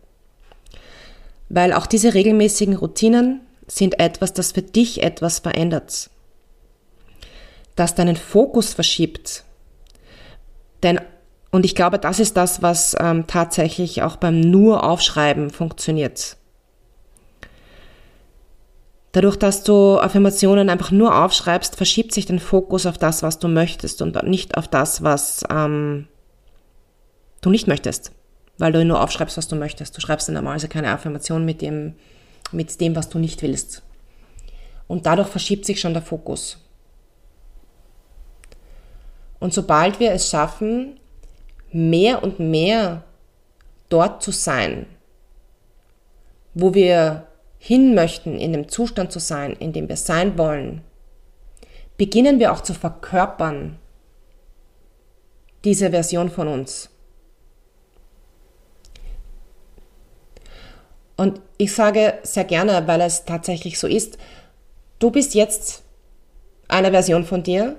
Weil 1.49 1.73
auch 1.73 1.85
diese 1.85 2.13
regelmäßigen 2.13 2.75
Routinen 2.75 3.41
sind 3.67 3.99
etwas, 3.99 4.33
das 4.33 4.53
für 4.53 4.61
dich 4.61 5.03
etwas 5.03 5.39
verändert. 5.39 6.09
Das 7.75 7.93
deinen 7.93 8.15
Fokus 8.15 8.73
verschiebt. 8.73 9.43
Denn, 10.81 11.01
und 11.55 11.65
ich 11.65 11.75
glaube, 11.75 11.99
das 11.99 12.19
ist 12.19 12.37
das, 12.37 12.61
was 12.61 12.95
ähm, 12.99 13.27
tatsächlich 13.27 14.03
auch 14.03 14.17
beim 14.17 14.39
nur 14.39 14.83
Aufschreiben 14.83 15.49
funktioniert. 15.49 16.37
Dadurch, 19.13 19.37
dass 19.37 19.63
du 19.63 19.97
Affirmationen 19.97 20.69
einfach 20.69 20.91
nur 20.91 21.23
aufschreibst, 21.23 21.77
verschiebt 21.77 22.13
sich 22.13 22.25
dein 22.25 22.39
Fokus 22.39 22.85
auf 22.85 22.97
das, 22.97 23.23
was 23.23 23.39
du 23.39 23.47
möchtest 23.47 24.01
und 24.01 24.21
nicht 24.23 24.57
auf 24.57 24.67
das, 24.67 25.03
was 25.03 25.43
ähm, 25.49 26.07
du 27.41 27.49
nicht 27.49 27.67
möchtest 27.67 28.11
weil 28.57 28.71
du 28.71 28.83
nur 28.85 29.01
aufschreibst, 29.01 29.37
was 29.37 29.47
du 29.47 29.55
möchtest. 29.55 29.95
Du 29.95 30.01
schreibst 30.01 30.27
dann 30.27 30.35
normalerweise 30.35 30.67
keine 30.67 30.91
Affirmation 30.91 31.45
mit 31.45 31.61
dem, 31.61 31.95
mit 32.51 32.79
dem, 32.79 32.95
was 32.95 33.09
du 33.09 33.19
nicht 33.19 33.41
willst. 33.41 33.83
Und 34.87 35.05
dadurch 35.05 35.27
verschiebt 35.27 35.65
sich 35.65 35.79
schon 35.79 35.93
der 35.93 36.03
Fokus. 36.03 36.57
Und 39.39 39.53
sobald 39.53 39.99
wir 39.99 40.11
es 40.11 40.29
schaffen, 40.29 40.99
mehr 41.71 42.23
und 42.23 42.39
mehr 42.39 43.03
dort 43.89 44.23
zu 44.23 44.31
sein, 44.31 44.85
wo 46.53 46.73
wir 46.73 47.27
hin 47.57 47.95
möchten, 47.95 48.39
in 48.39 48.53
dem 48.53 48.69
Zustand 48.69 49.11
zu 49.11 49.19
sein, 49.19 49.53
in 49.53 49.73
dem 49.73 49.89
wir 49.89 49.97
sein 49.97 50.37
wollen, 50.37 50.81
beginnen 51.97 52.39
wir 52.39 52.51
auch 52.51 52.61
zu 52.61 52.73
verkörpern, 52.73 53.79
diese 55.63 55.89
Version 55.89 56.29
von 56.29 56.47
uns. 56.47 56.89
Und 61.17 61.41
ich 61.57 61.73
sage 61.73 62.19
sehr 62.23 62.43
gerne, 62.43 62.87
weil 62.87 63.01
es 63.01 63.25
tatsächlich 63.25 63.79
so 63.79 63.87
ist, 63.87 64.17
du 64.99 65.11
bist 65.11 65.33
jetzt 65.33 65.83
eine 66.67 66.91
Version 66.91 67.25
von 67.25 67.41
dir, 67.41 67.77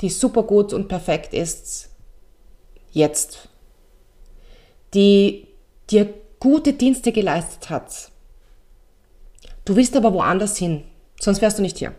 die 0.00 0.10
super 0.10 0.42
gut 0.42 0.72
und 0.72 0.88
perfekt 0.88 1.32
ist, 1.32 1.90
jetzt, 2.96 3.48
die 4.94 5.46
dir 5.90 6.12
gute 6.40 6.72
Dienste 6.72 7.12
geleistet 7.12 7.70
hat. 7.70 8.10
Du 9.64 9.76
willst 9.76 9.96
aber 9.96 10.12
woanders 10.14 10.56
hin, 10.56 10.84
sonst 11.20 11.42
wärst 11.42 11.58
du 11.58 11.62
nicht 11.62 11.78
hier. 11.78 11.94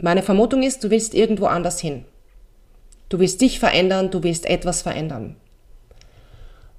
Meine 0.00 0.22
Vermutung 0.22 0.62
ist, 0.62 0.84
du 0.84 0.90
willst 0.90 1.14
irgendwo 1.14 1.46
anders 1.46 1.80
hin. 1.80 2.04
Du 3.08 3.18
willst 3.18 3.40
dich 3.40 3.58
verändern, 3.58 4.10
du 4.10 4.22
willst 4.22 4.44
etwas 4.44 4.82
verändern. 4.82 5.36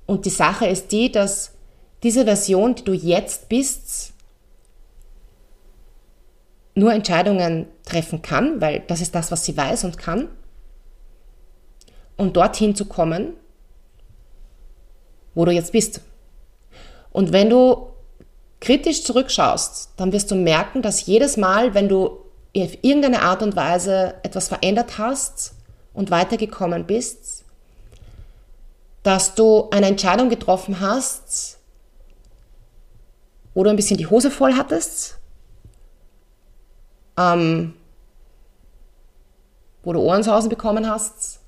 Und 0.06 0.26
die 0.26 0.30
Sache 0.30 0.68
ist 0.68 0.92
die, 0.92 1.12
dass 1.12 1.52
diese 2.04 2.26
Version, 2.26 2.76
die 2.76 2.84
du 2.84 2.94
jetzt 2.94 3.50
bist, 3.50 4.14
nur 6.76 6.94
Entscheidungen 6.94 7.68
treffen 7.84 8.22
kann, 8.22 8.62
weil 8.62 8.82
das 8.88 9.02
ist 9.02 9.16
das, 9.16 9.32
was 9.32 9.44
sie 9.44 9.58
weiß 9.58 9.84
und 9.84 9.98
kann, 9.98 10.30
und 12.20 12.36
dorthin 12.36 12.76
zu 12.76 12.84
kommen, 12.84 13.34
wo 15.34 15.46
du 15.46 15.52
jetzt 15.52 15.72
bist. 15.72 16.02
Und 17.12 17.32
wenn 17.32 17.50
du 17.50 17.88
kritisch 18.60 19.04
zurückschaust, 19.06 19.92
dann 19.96 20.12
wirst 20.12 20.30
du 20.30 20.36
merken, 20.36 20.82
dass 20.82 21.06
jedes 21.06 21.38
Mal, 21.38 21.74
wenn 21.74 21.88
du 21.88 22.20
auf 22.58 22.78
irgendeine 22.82 23.22
Art 23.22 23.42
und 23.42 23.56
Weise 23.56 24.16
etwas 24.24 24.50
verändert 24.50 24.98
hast 24.98 25.54
und 25.94 26.12
weitergekommen 26.12 26.86
bist, 26.86 27.46
dass 29.04 29.34
du 29.36 29.70
eine 29.72 29.88
Entscheidung 29.88 30.28
getroffen 30.28 30.82
hast, 30.82 31.58
wo 33.54 33.64
du 33.64 33.70
ein 33.70 33.78
bisschen 33.78 33.98
die 33.98 34.08
Hose 34.08 34.30
voll 34.30 34.56
hattest, 34.56 35.20
ähm, 37.18 37.76
wo 39.84 39.94
du 39.94 40.02
Ohrensausen 40.02 40.50
bekommen 40.50 40.90
hast, 40.90 41.40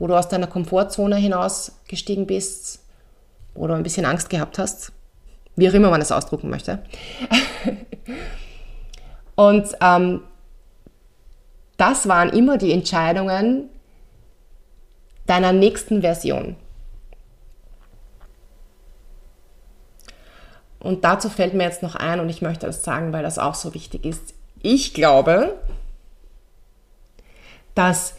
wo 0.00 0.08
du 0.08 0.16
aus 0.16 0.28
deiner 0.28 0.48
Komfortzone 0.48 1.16
hinaus 1.16 1.72
gestiegen 1.86 2.26
bist, 2.26 2.80
wo 3.54 3.68
du 3.68 3.74
ein 3.74 3.84
bisschen 3.84 4.06
Angst 4.06 4.30
gehabt 4.30 4.58
hast, 4.58 4.92
wie 5.54 5.68
auch 5.68 5.74
immer 5.74 5.90
man 5.90 6.00
es 6.00 6.10
ausdrucken 6.10 6.50
möchte. 6.50 6.82
Und 9.36 9.68
ähm, 9.80 10.22
das 11.76 12.08
waren 12.08 12.30
immer 12.30 12.58
die 12.58 12.72
Entscheidungen 12.72 13.68
deiner 15.26 15.52
nächsten 15.52 16.00
Version. 16.00 16.56
Und 20.78 21.04
dazu 21.04 21.28
fällt 21.28 21.52
mir 21.52 21.64
jetzt 21.64 21.82
noch 21.82 21.94
ein, 21.94 22.20
und 22.20 22.30
ich 22.30 22.40
möchte 22.40 22.66
das 22.66 22.82
sagen, 22.82 23.12
weil 23.12 23.22
das 23.22 23.38
auch 23.38 23.54
so 23.54 23.74
wichtig 23.74 24.06
ist. 24.06 24.32
Ich 24.62 24.94
glaube, 24.94 25.58
dass 27.74 28.14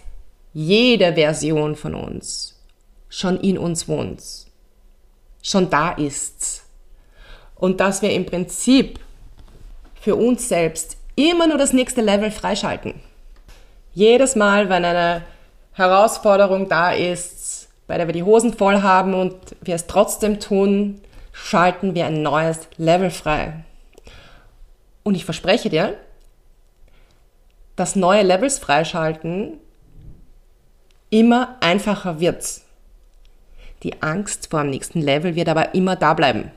jede 0.54 1.14
Version 1.14 1.76
von 1.76 1.96
uns 1.96 2.60
schon 3.10 3.40
in 3.42 3.58
uns 3.58 3.88
wohnt, 3.88 4.24
schon 5.44 5.70
da 5.70 5.92
ist. 5.92 6.64
Und 7.56 7.80
dass 7.80 8.02
wir 8.02 8.12
im 8.12 8.26
Prinzip 8.26 9.00
für 10.00 10.16
uns 10.16 10.48
selbst 10.48 10.98
immer 11.16 11.46
nur 11.48 11.58
das 11.58 11.74
nächste 11.74 12.02
Level 12.02 12.32
freischalten. 12.32 12.96
Jedes 13.94 14.36
Mal, 14.36 14.70
wenn 14.70 14.86
eine 14.86 15.24
Herausforderung 15.74 16.70
da 16.70 16.92
ist, 16.92 17.70
bei 17.88 17.98
der 17.98 18.08
wir 18.08 18.14
die 18.14 18.24
Hosen 18.24 18.54
voll 18.54 18.82
haben 18.82 19.14
und 19.14 19.36
wir 19.62 19.76
es 19.76 19.86
trotzdem 19.86 20.40
tun, 20.40 21.02
schalten 21.34 21.94
wir 21.94 22.06
ein 22.06 22.24
neues 22.24 22.60
Level 22.78 23.12
frei. 23.12 23.66
Und 25.04 25.16
ich 25.16 25.26
verspreche 25.26 25.70
dir, 25.70 25.98
dass 27.76 27.96
neue 27.96 28.24
Levels 28.24 28.60
freischalten 28.60 29.60
immer 31.12 31.58
einfacher 31.60 32.20
wird. 32.20 32.62
Die 33.84 34.02
Angst 34.02 34.48
vor 34.50 34.64
dem 34.64 34.72
nächsten 34.72 35.02
Level 35.02 35.36
wird 35.36 35.50
aber 35.50 35.76
immer 35.76 35.96
da 35.96 36.16
bleiben. 36.16 36.52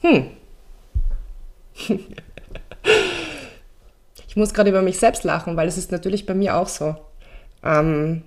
Hm. 0.00 0.30
ich 4.28 4.36
muss 4.36 4.54
gerade 4.54 4.70
über 4.70 4.82
mich 4.82 4.98
selbst 4.98 5.24
lachen, 5.24 5.56
weil 5.56 5.66
es 5.66 5.76
ist 5.78 5.90
natürlich 5.90 6.26
bei 6.26 6.34
mir 6.34 6.56
auch 6.56 6.68
so. 6.68 6.94
Ähm, 7.64 8.22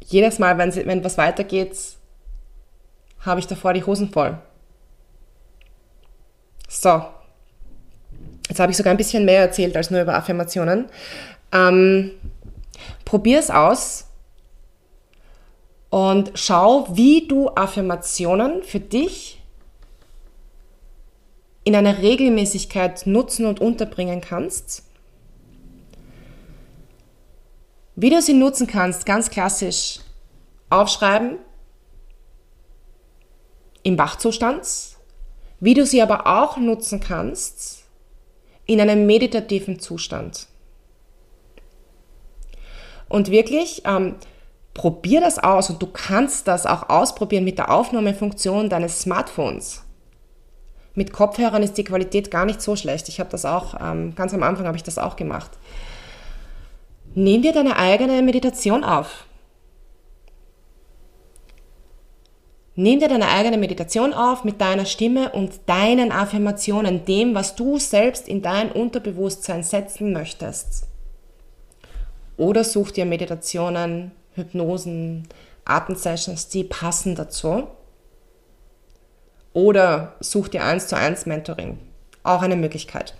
jedes 0.00 0.38
Mal, 0.38 0.58
wenn, 0.58 0.74
wenn 0.74 1.04
was 1.04 1.16
weitergeht, 1.16 1.76
habe 3.20 3.40
ich 3.40 3.46
davor 3.46 3.72
die 3.72 3.84
Hosen 3.84 4.10
voll. 4.10 4.38
So. 6.68 7.04
Jetzt 8.48 8.60
habe 8.60 8.70
ich 8.70 8.76
sogar 8.76 8.92
ein 8.92 8.98
bisschen 8.98 9.24
mehr 9.24 9.40
erzählt 9.40 9.76
als 9.76 9.90
nur 9.90 10.02
über 10.02 10.14
Affirmationen. 10.14 10.86
Ähm, 11.52 12.10
Probier 13.04 13.38
es 13.38 13.50
aus 13.50 14.06
und 15.90 16.32
schau, 16.34 16.88
wie 16.90 17.28
du 17.28 17.50
Affirmationen 17.50 18.62
für 18.62 18.80
dich 18.80 19.40
in 21.64 21.74
einer 21.74 21.98
Regelmäßigkeit 21.98 23.06
nutzen 23.06 23.46
und 23.46 23.60
unterbringen 23.60 24.20
kannst. 24.20 24.82
Wie 27.96 28.10
du 28.10 28.20
sie 28.20 28.34
nutzen 28.34 28.66
kannst, 28.66 29.06
ganz 29.06 29.30
klassisch 29.30 30.00
aufschreiben 30.68 31.38
im 33.82 33.96
Wachzustand, 33.96 34.66
wie 35.60 35.74
du 35.74 35.86
sie 35.86 36.02
aber 36.02 36.26
auch 36.26 36.56
nutzen 36.56 37.00
kannst 37.00 37.84
in 38.66 38.80
einem 38.80 39.06
meditativen 39.06 39.78
Zustand. 39.78 40.48
Und 43.08 43.30
wirklich, 43.30 43.82
ähm, 43.84 44.16
probier 44.74 45.20
das 45.20 45.38
aus 45.38 45.70
und 45.70 45.80
du 45.80 45.86
kannst 45.86 46.48
das 46.48 46.66
auch 46.66 46.88
ausprobieren 46.88 47.44
mit 47.44 47.58
der 47.58 47.70
Aufnahmefunktion 47.70 48.68
deines 48.68 49.00
Smartphones. 49.00 49.84
Mit 50.94 51.12
Kopfhörern 51.12 51.62
ist 51.62 51.78
die 51.78 51.84
Qualität 51.84 52.30
gar 52.30 52.44
nicht 52.44 52.60
so 52.60 52.76
schlecht. 52.76 53.08
Ich 53.08 53.18
habe 53.20 53.30
das 53.30 53.44
auch, 53.44 53.74
ähm, 53.80 54.14
ganz 54.14 54.34
am 54.34 54.42
Anfang 54.42 54.66
habe 54.66 54.76
ich 54.76 54.82
das 54.82 54.98
auch 54.98 55.16
gemacht. 55.16 55.50
Nimm 57.14 57.42
dir 57.42 57.52
deine 57.52 57.76
eigene 57.76 58.22
Meditation 58.22 58.82
auf. 58.84 59.26
Nimm 62.76 62.98
dir 62.98 63.08
deine 63.08 63.28
eigene 63.28 63.56
Meditation 63.56 64.12
auf 64.12 64.42
mit 64.42 64.60
deiner 64.60 64.84
Stimme 64.84 65.30
und 65.30 65.60
deinen 65.66 66.10
Affirmationen, 66.10 67.04
dem, 67.04 67.34
was 67.34 67.54
du 67.54 67.78
selbst 67.78 68.26
in 68.26 68.42
dein 68.42 68.72
Unterbewusstsein 68.72 69.62
setzen 69.62 70.12
möchtest. 70.12 70.88
Oder 72.36 72.64
such 72.64 72.90
dir 72.90 73.04
Meditationen, 73.04 74.12
Hypnosen, 74.34 75.28
Atemsessions, 75.64 76.48
die 76.48 76.64
passen 76.64 77.14
dazu. 77.14 77.68
Oder 79.52 80.16
such 80.20 80.48
dir 80.48 80.64
eins 80.64 80.88
zu 80.88 80.96
eins 80.96 81.26
Mentoring. 81.26 81.78
Auch 82.24 82.42
eine 82.42 82.56
Möglichkeit. 82.56 83.14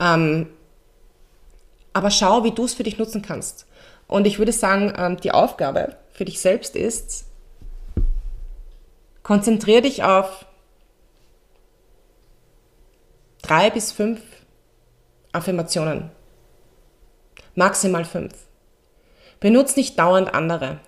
Ähm, 0.00 0.48
aber 1.92 2.10
schau, 2.10 2.44
wie 2.44 2.52
du 2.52 2.64
es 2.64 2.74
für 2.74 2.82
dich 2.82 2.98
nutzen 2.98 3.22
kannst. 3.22 3.66
Und 4.06 4.26
ich 4.26 4.38
würde 4.38 4.52
sagen, 4.52 4.92
ähm, 4.96 5.16
die 5.18 5.32
Aufgabe 5.32 5.96
für 6.12 6.24
dich 6.24 6.40
selbst 6.40 6.74
ist, 6.74 7.26
konzentriere 9.22 9.82
dich 9.82 10.02
auf 10.02 10.46
drei 13.42 13.70
bis 13.70 13.92
fünf 13.92 14.20
Affirmationen 15.32 16.10
maximal 17.58 18.04
fünf. 18.04 18.32
Benutz 19.40 19.76
nicht 19.76 19.98
dauernd 19.98 20.32
andere. 20.32 20.78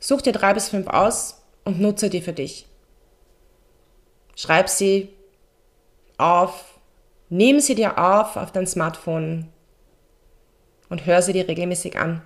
Such 0.00 0.22
dir 0.22 0.32
drei 0.32 0.54
bis 0.54 0.68
fünf 0.68 0.88
aus 0.88 1.42
und 1.64 1.80
nutze 1.80 2.10
die 2.10 2.22
für 2.22 2.32
dich. 2.32 2.66
Schreib 4.34 4.68
sie 4.68 5.10
auf, 6.16 6.78
nimm 7.28 7.60
sie 7.60 7.74
dir 7.74 7.98
auf 7.98 8.36
auf 8.36 8.50
dein 8.50 8.66
Smartphone 8.66 9.48
und 10.88 11.06
hör 11.06 11.22
sie 11.22 11.34
dir 11.34 11.46
regelmäßig 11.46 11.98
an. 11.98 12.22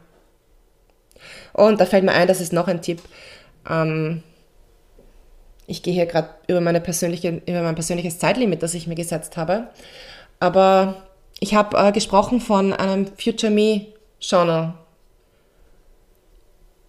Und 1.52 1.80
da 1.80 1.86
fällt 1.86 2.04
mir 2.04 2.12
ein, 2.12 2.28
das 2.28 2.40
ist 2.40 2.52
noch 2.52 2.68
ein 2.68 2.80
Tipp. 2.80 3.02
Ähm, 3.68 4.22
ich 5.66 5.82
gehe 5.82 5.94
hier 5.94 6.06
gerade 6.06 6.30
über, 6.46 6.60
über 6.60 7.62
mein 7.62 7.74
persönliches 7.74 8.18
Zeitlimit, 8.18 8.62
das 8.62 8.74
ich 8.74 8.86
mir 8.86 8.94
gesetzt 8.94 9.36
habe. 9.36 9.68
Aber 10.38 11.02
ich 11.40 11.54
habe 11.54 11.76
äh, 11.76 11.92
gesprochen 11.92 12.40
von 12.40 12.72
einem 12.72 13.06
Future 13.18 13.52
Me 13.52 13.86
Journal 14.20 14.74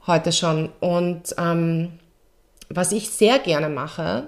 heute 0.08 0.32
schon. 0.32 0.70
Und 0.80 1.36
ähm, 1.38 2.00
was 2.70 2.92
ich 2.92 3.10
sehr 3.10 3.40
gerne 3.40 3.70
mache, 3.70 4.28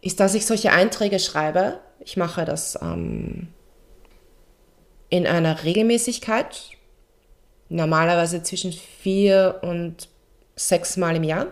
ist, 0.00 0.20
dass 0.20 0.34
ich 0.34 0.46
solche 0.46 0.72
Einträge 0.72 1.18
schreibe. 1.18 1.80
Ich 2.00 2.16
mache 2.16 2.44
das 2.44 2.78
ähm, 2.80 3.48
in 5.10 5.26
einer 5.26 5.64
Regelmäßigkeit, 5.64 6.62
normalerweise 7.68 8.42
zwischen 8.42 8.72
vier 8.72 9.58
und 9.62 10.08
sechs 10.56 10.96
Mal 10.96 11.16
im 11.16 11.24
Jahr. 11.24 11.48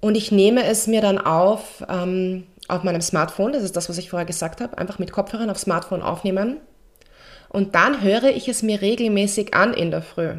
Und 0.00 0.14
ich 0.14 0.32
nehme 0.32 0.64
es 0.64 0.86
mir 0.86 1.02
dann 1.02 1.18
auf, 1.18 1.84
ähm, 1.88 2.46
auf 2.70 2.82
meinem 2.82 3.00
Smartphone, 3.00 3.52
das 3.52 3.62
ist 3.62 3.76
das, 3.76 3.88
was 3.88 3.98
ich 3.98 4.10
vorher 4.10 4.26
gesagt 4.26 4.60
habe, 4.60 4.78
einfach 4.78 4.98
mit 4.98 5.12
Kopfhörern 5.12 5.50
aufs 5.50 5.62
Smartphone 5.62 6.02
aufnehmen. 6.02 6.58
Und 7.48 7.74
dann 7.74 8.02
höre 8.02 8.30
ich 8.30 8.48
es 8.48 8.62
mir 8.62 8.80
regelmäßig 8.80 9.54
an 9.54 9.74
in 9.74 9.90
der 9.90 10.02
Früh. 10.02 10.34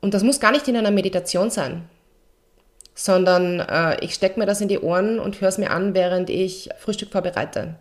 Und 0.00 0.14
das 0.14 0.22
muss 0.22 0.40
gar 0.40 0.52
nicht 0.52 0.68
in 0.68 0.76
einer 0.76 0.90
Meditation 0.90 1.50
sein, 1.50 1.88
sondern 2.94 3.60
äh, 3.60 4.02
ich 4.04 4.14
stecke 4.14 4.38
mir 4.38 4.46
das 4.46 4.60
in 4.60 4.68
die 4.68 4.78
Ohren 4.78 5.18
und 5.18 5.40
höre 5.40 5.48
es 5.48 5.58
mir 5.58 5.70
an, 5.70 5.94
während 5.94 6.30
ich 6.30 6.70
Frühstück 6.78 7.10
vorbereite. 7.10 7.74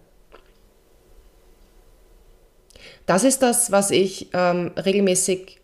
Das 3.05 3.23
ist 3.23 3.41
das, 3.41 3.71
was 3.71 3.91
ich 3.91 4.29
ähm, 4.33 4.71
regelmäßig 4.75 5.59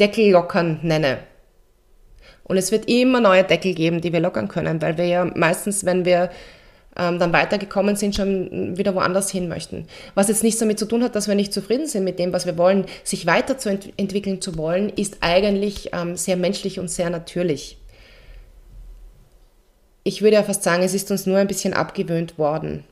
Deckellockern 0.00 0.80
nenne. 0.82 1.18
Und 2.48 2.56
es 2.56 2.72
wird 2.72 2.88
immer 2.88 3.20
neue 3.20 3.44
Deckel 3.44 3.74
geben, 3.74 4.00
die 4.00 4.12
wir 4.12 4.20
lockern 4.20 4.48
können, 4.48 4.80
weil 4.82 4.96
wir 4.96 5.06
ja 5.06 5.24
meistens, 5.24 5.84
wenn 5.84 6.04
wir 6.04 6.30
ähm, 6.96 7.18
dann 7.18 7.32
weitergekommen 7.32 7.94
sind, 7.94 8.16
schon 8.16 8.76
wieder 8.76 8.94
woanders 8.94 9.30
hin 9.30 9.48
möchten. 9.48 9.86
Was 10.14 10.28
jetzt 10.28 10.42
nichts 10.42 10.58
damit 10.58 10.78
zu 10.78 10.86
tun 10.86 11.04
hat, 11.04 11.14
dass 11.14 11.28
wir 11.28 11.34
nicht 11.34 11.52
zufrieden 11.52 11.86
sind 11.86 12.04
mit 12.04 12.18
dem, 12.18 12.32
was 12.32 12.46
wir 12.46 12.58
wollen. 12.58 12.86
Sich 13.04 13.26
weiterzuentwickeln 13.26 14.40
zu 14.40 14.56
wollen, 14.56 14.88
ist 14.88 15.18
eigentlich 15.20 15.90
ähm, 15.92 16.16
sehr 16.16 16.36
menschlich 16.36 16.80
und 16.80 16.88
sehr 16.88 17.10
natürlich. 17.10 17.78
Ich 20.02 20.22
würde 20.22 20.36
ja 20.36 20.42
fast 20.42 20.62
sagen, 20.62 20.82
es 20.82 20.94
ist 20.94 21.10
uns 21.10 21.26
nur 21.26 21.38
ein 21.38 21.46
bisschen 21.46 21.74
abgewöhnt 21.74 22.38
worden. 22.38 22.84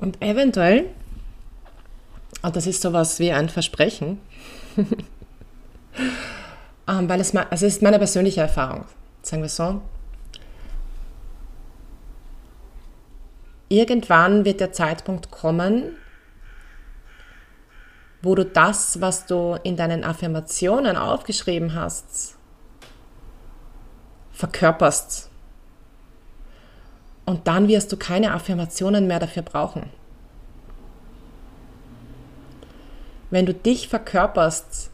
Und 0.00 0.20
eventuell, 0.22 0.86
und 2.42 2.56
das 2.56 2.66
ist 2.66 2.82
sowas 2.82 3.18
wie 3.18 3.32
ein 3.32 3.48
Versprechen, 3.48 4.18
ähm, 6.88 7.08
weil 7.08 7.20
es, 7.20 7.34
also 7.34 7.66
es 7.66 7.74
ist 7.74 7.82
meine 7.82 7.98
persönliche 7.98 8.40
Erfahrung, 8.40 8.84
sagen 9.22 9.42
wir 9.42 9.48
so, 9.48 9.80
irgendwann 13.68 14.44
wird 14.44 14.60
der 14.60 14.72
Zeitpunkt 14.72 15.30
kommen, 15.30 15.96
wo 18.22 18.34
du 18.34 18.44
das, 18.44 19.00
was 19.00 19.26
du 19.26 19.58
in 19.62 19.76
deinen 19.76 20.04
Affirmationen 20.04 20.96
aufgeschrieben 20.96 21.74
hast, 21.74 22.36
verkörperst. 24.32 25.30
Und 27.24 27.48
dann 27.48 27.66
wirst 27.68 27.90
du 27.92 27.96
keine 27.96 28.32
Affirmationen 28.32 29.06
mehr 29.06 29.18
dafür 29.18 29.42
brauchen. 29.42 29.90
Wenn 33.30 33.46
du 33.46 33.54
dich 33.54 33.88
verkörperst, 33.88 34.90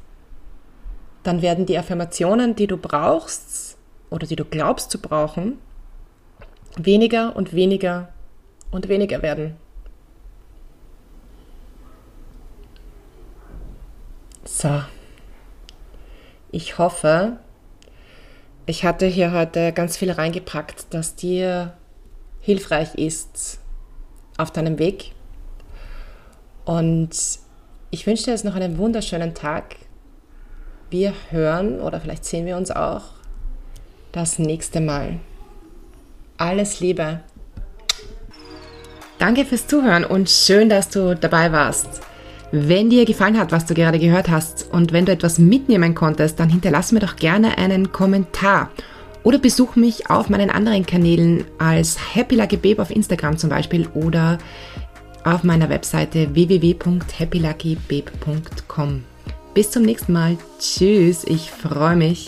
dann 1.22 1.42
werden 1.42 1.66
die 1.66 1.78
Affirmationen, 1.78 2.54
die 2.56 2.66
du 2.66 2.76
brauchst 2.76 3.76
oder 4.10 4.26
die 4.26 4.36
du 4.36 4.44
glaubst 4.44 4.90
zu 4.90 5.00
brauchen, 5.00 5.58
weniger 6.76 7.36
und 7.36 7.54
weniger 7.54 8.08
und 8.70 8.88
weniger 8.88 9.22
werden. 9.22 9.56
So. 14.44 14.82
Ich 16.50 16.78
hoffe, 16.78 17.38
ich 18.66 18.84
hatte 18.84 19.06
hier 19.06 19.32
heute 19.32 19.72
ganz 19.72 19.96
viel 19.96 20.10
reingepackt, 20.10 20.92
dass 20.92 21.14
dir 21.14 21.72
hilfreich 22.40 22.94
ist 22.94 23.58
auf 24.36 24.50
deinem 24.50 24.78
Weg. 24.78 25.12
Und 26.64 27.10
ich 27.90 28.06
wünsche 28.06 28.24
dir 28.24 28.30
jetzt 28.32 28.44
noch 28.44 28.54
einen 28.54 28.78
wunderschönen 28.78 29.34
Tag. 29.34 29.76
Wir 30.92 31.14
hören 31.30 31.80
oder 31.80 32.00
vielleicht 32.00 32.24
sehen 32.26 32.44
wir 32.44 32.58
uns 32.58 32.70
auch 32.70 33.04
das 34.12 34.38
nächste 34.38 34.82
Mal. 34.82 35.20
Alles 36.36 36.80
Liebe. 36.80 37.20
Danke 39.18 39.46
fürs 39.46 39.66
Zuhören 39.66 40.04
und 40.04 40.28
schön, 40.28 40.68
dass 40.68 40.90
du 40.90 41.16
dabei 41.16 41.50
warst. 41.50 42.02
Wenn 42.50 42.90
dir 42.90 43.06
gefallen 43.06 43.38
hat, 43.38 43.52
was 43.52 43.64
du 43.64 43.72
gerade 43.72 43.98
gehört 43.98 44.28
hast 44.28 44.70
und 44.70 44.92
wenn 44.92 45.06
du 45.06 45.12
etwas 45.12 45.38
mitnehmen 45.38 45.94
konntest, 45.94 46.38
dann 46.38 46.50
hinterlass 46.50 46.92
mir 46.92 47.00
doch 47.00 47.16
gerne 47.16 47.56
einen 47.56 47.90
Kommentar 47.90 48.68
oder 49.22 49.38
besuch 49.38 49.76
mich 49.76 50.10
auf 50.10 50.28
meinen 50.28 50.50
anderen 50.50 50.84
Kanälen 50.84 51.46
als 51.56 52.14
Happy 52.14 52.34
Lucky 52.34 52.58
Babe 52.58 52.82
auf 52.82 52.90
Instagram 52.90 53.38
zum 53.38 53.48
Beispiel 53.48 53.88
oder 53.94 54.36
auf 55.24 55.42
meiner 55.42 55.70
Webseite 55.70 56.34
www.happyluckybabe.com. 56.34 59.04
Bis 59.54 59.70
zum 59.70 59.82
nächsten 59.82 60.12
Mal. 60.12 60.38
Tschüss, 60.58 61.24
ich 61.24 61.50
freue 61.50 61.96
mich. 61.96 62.26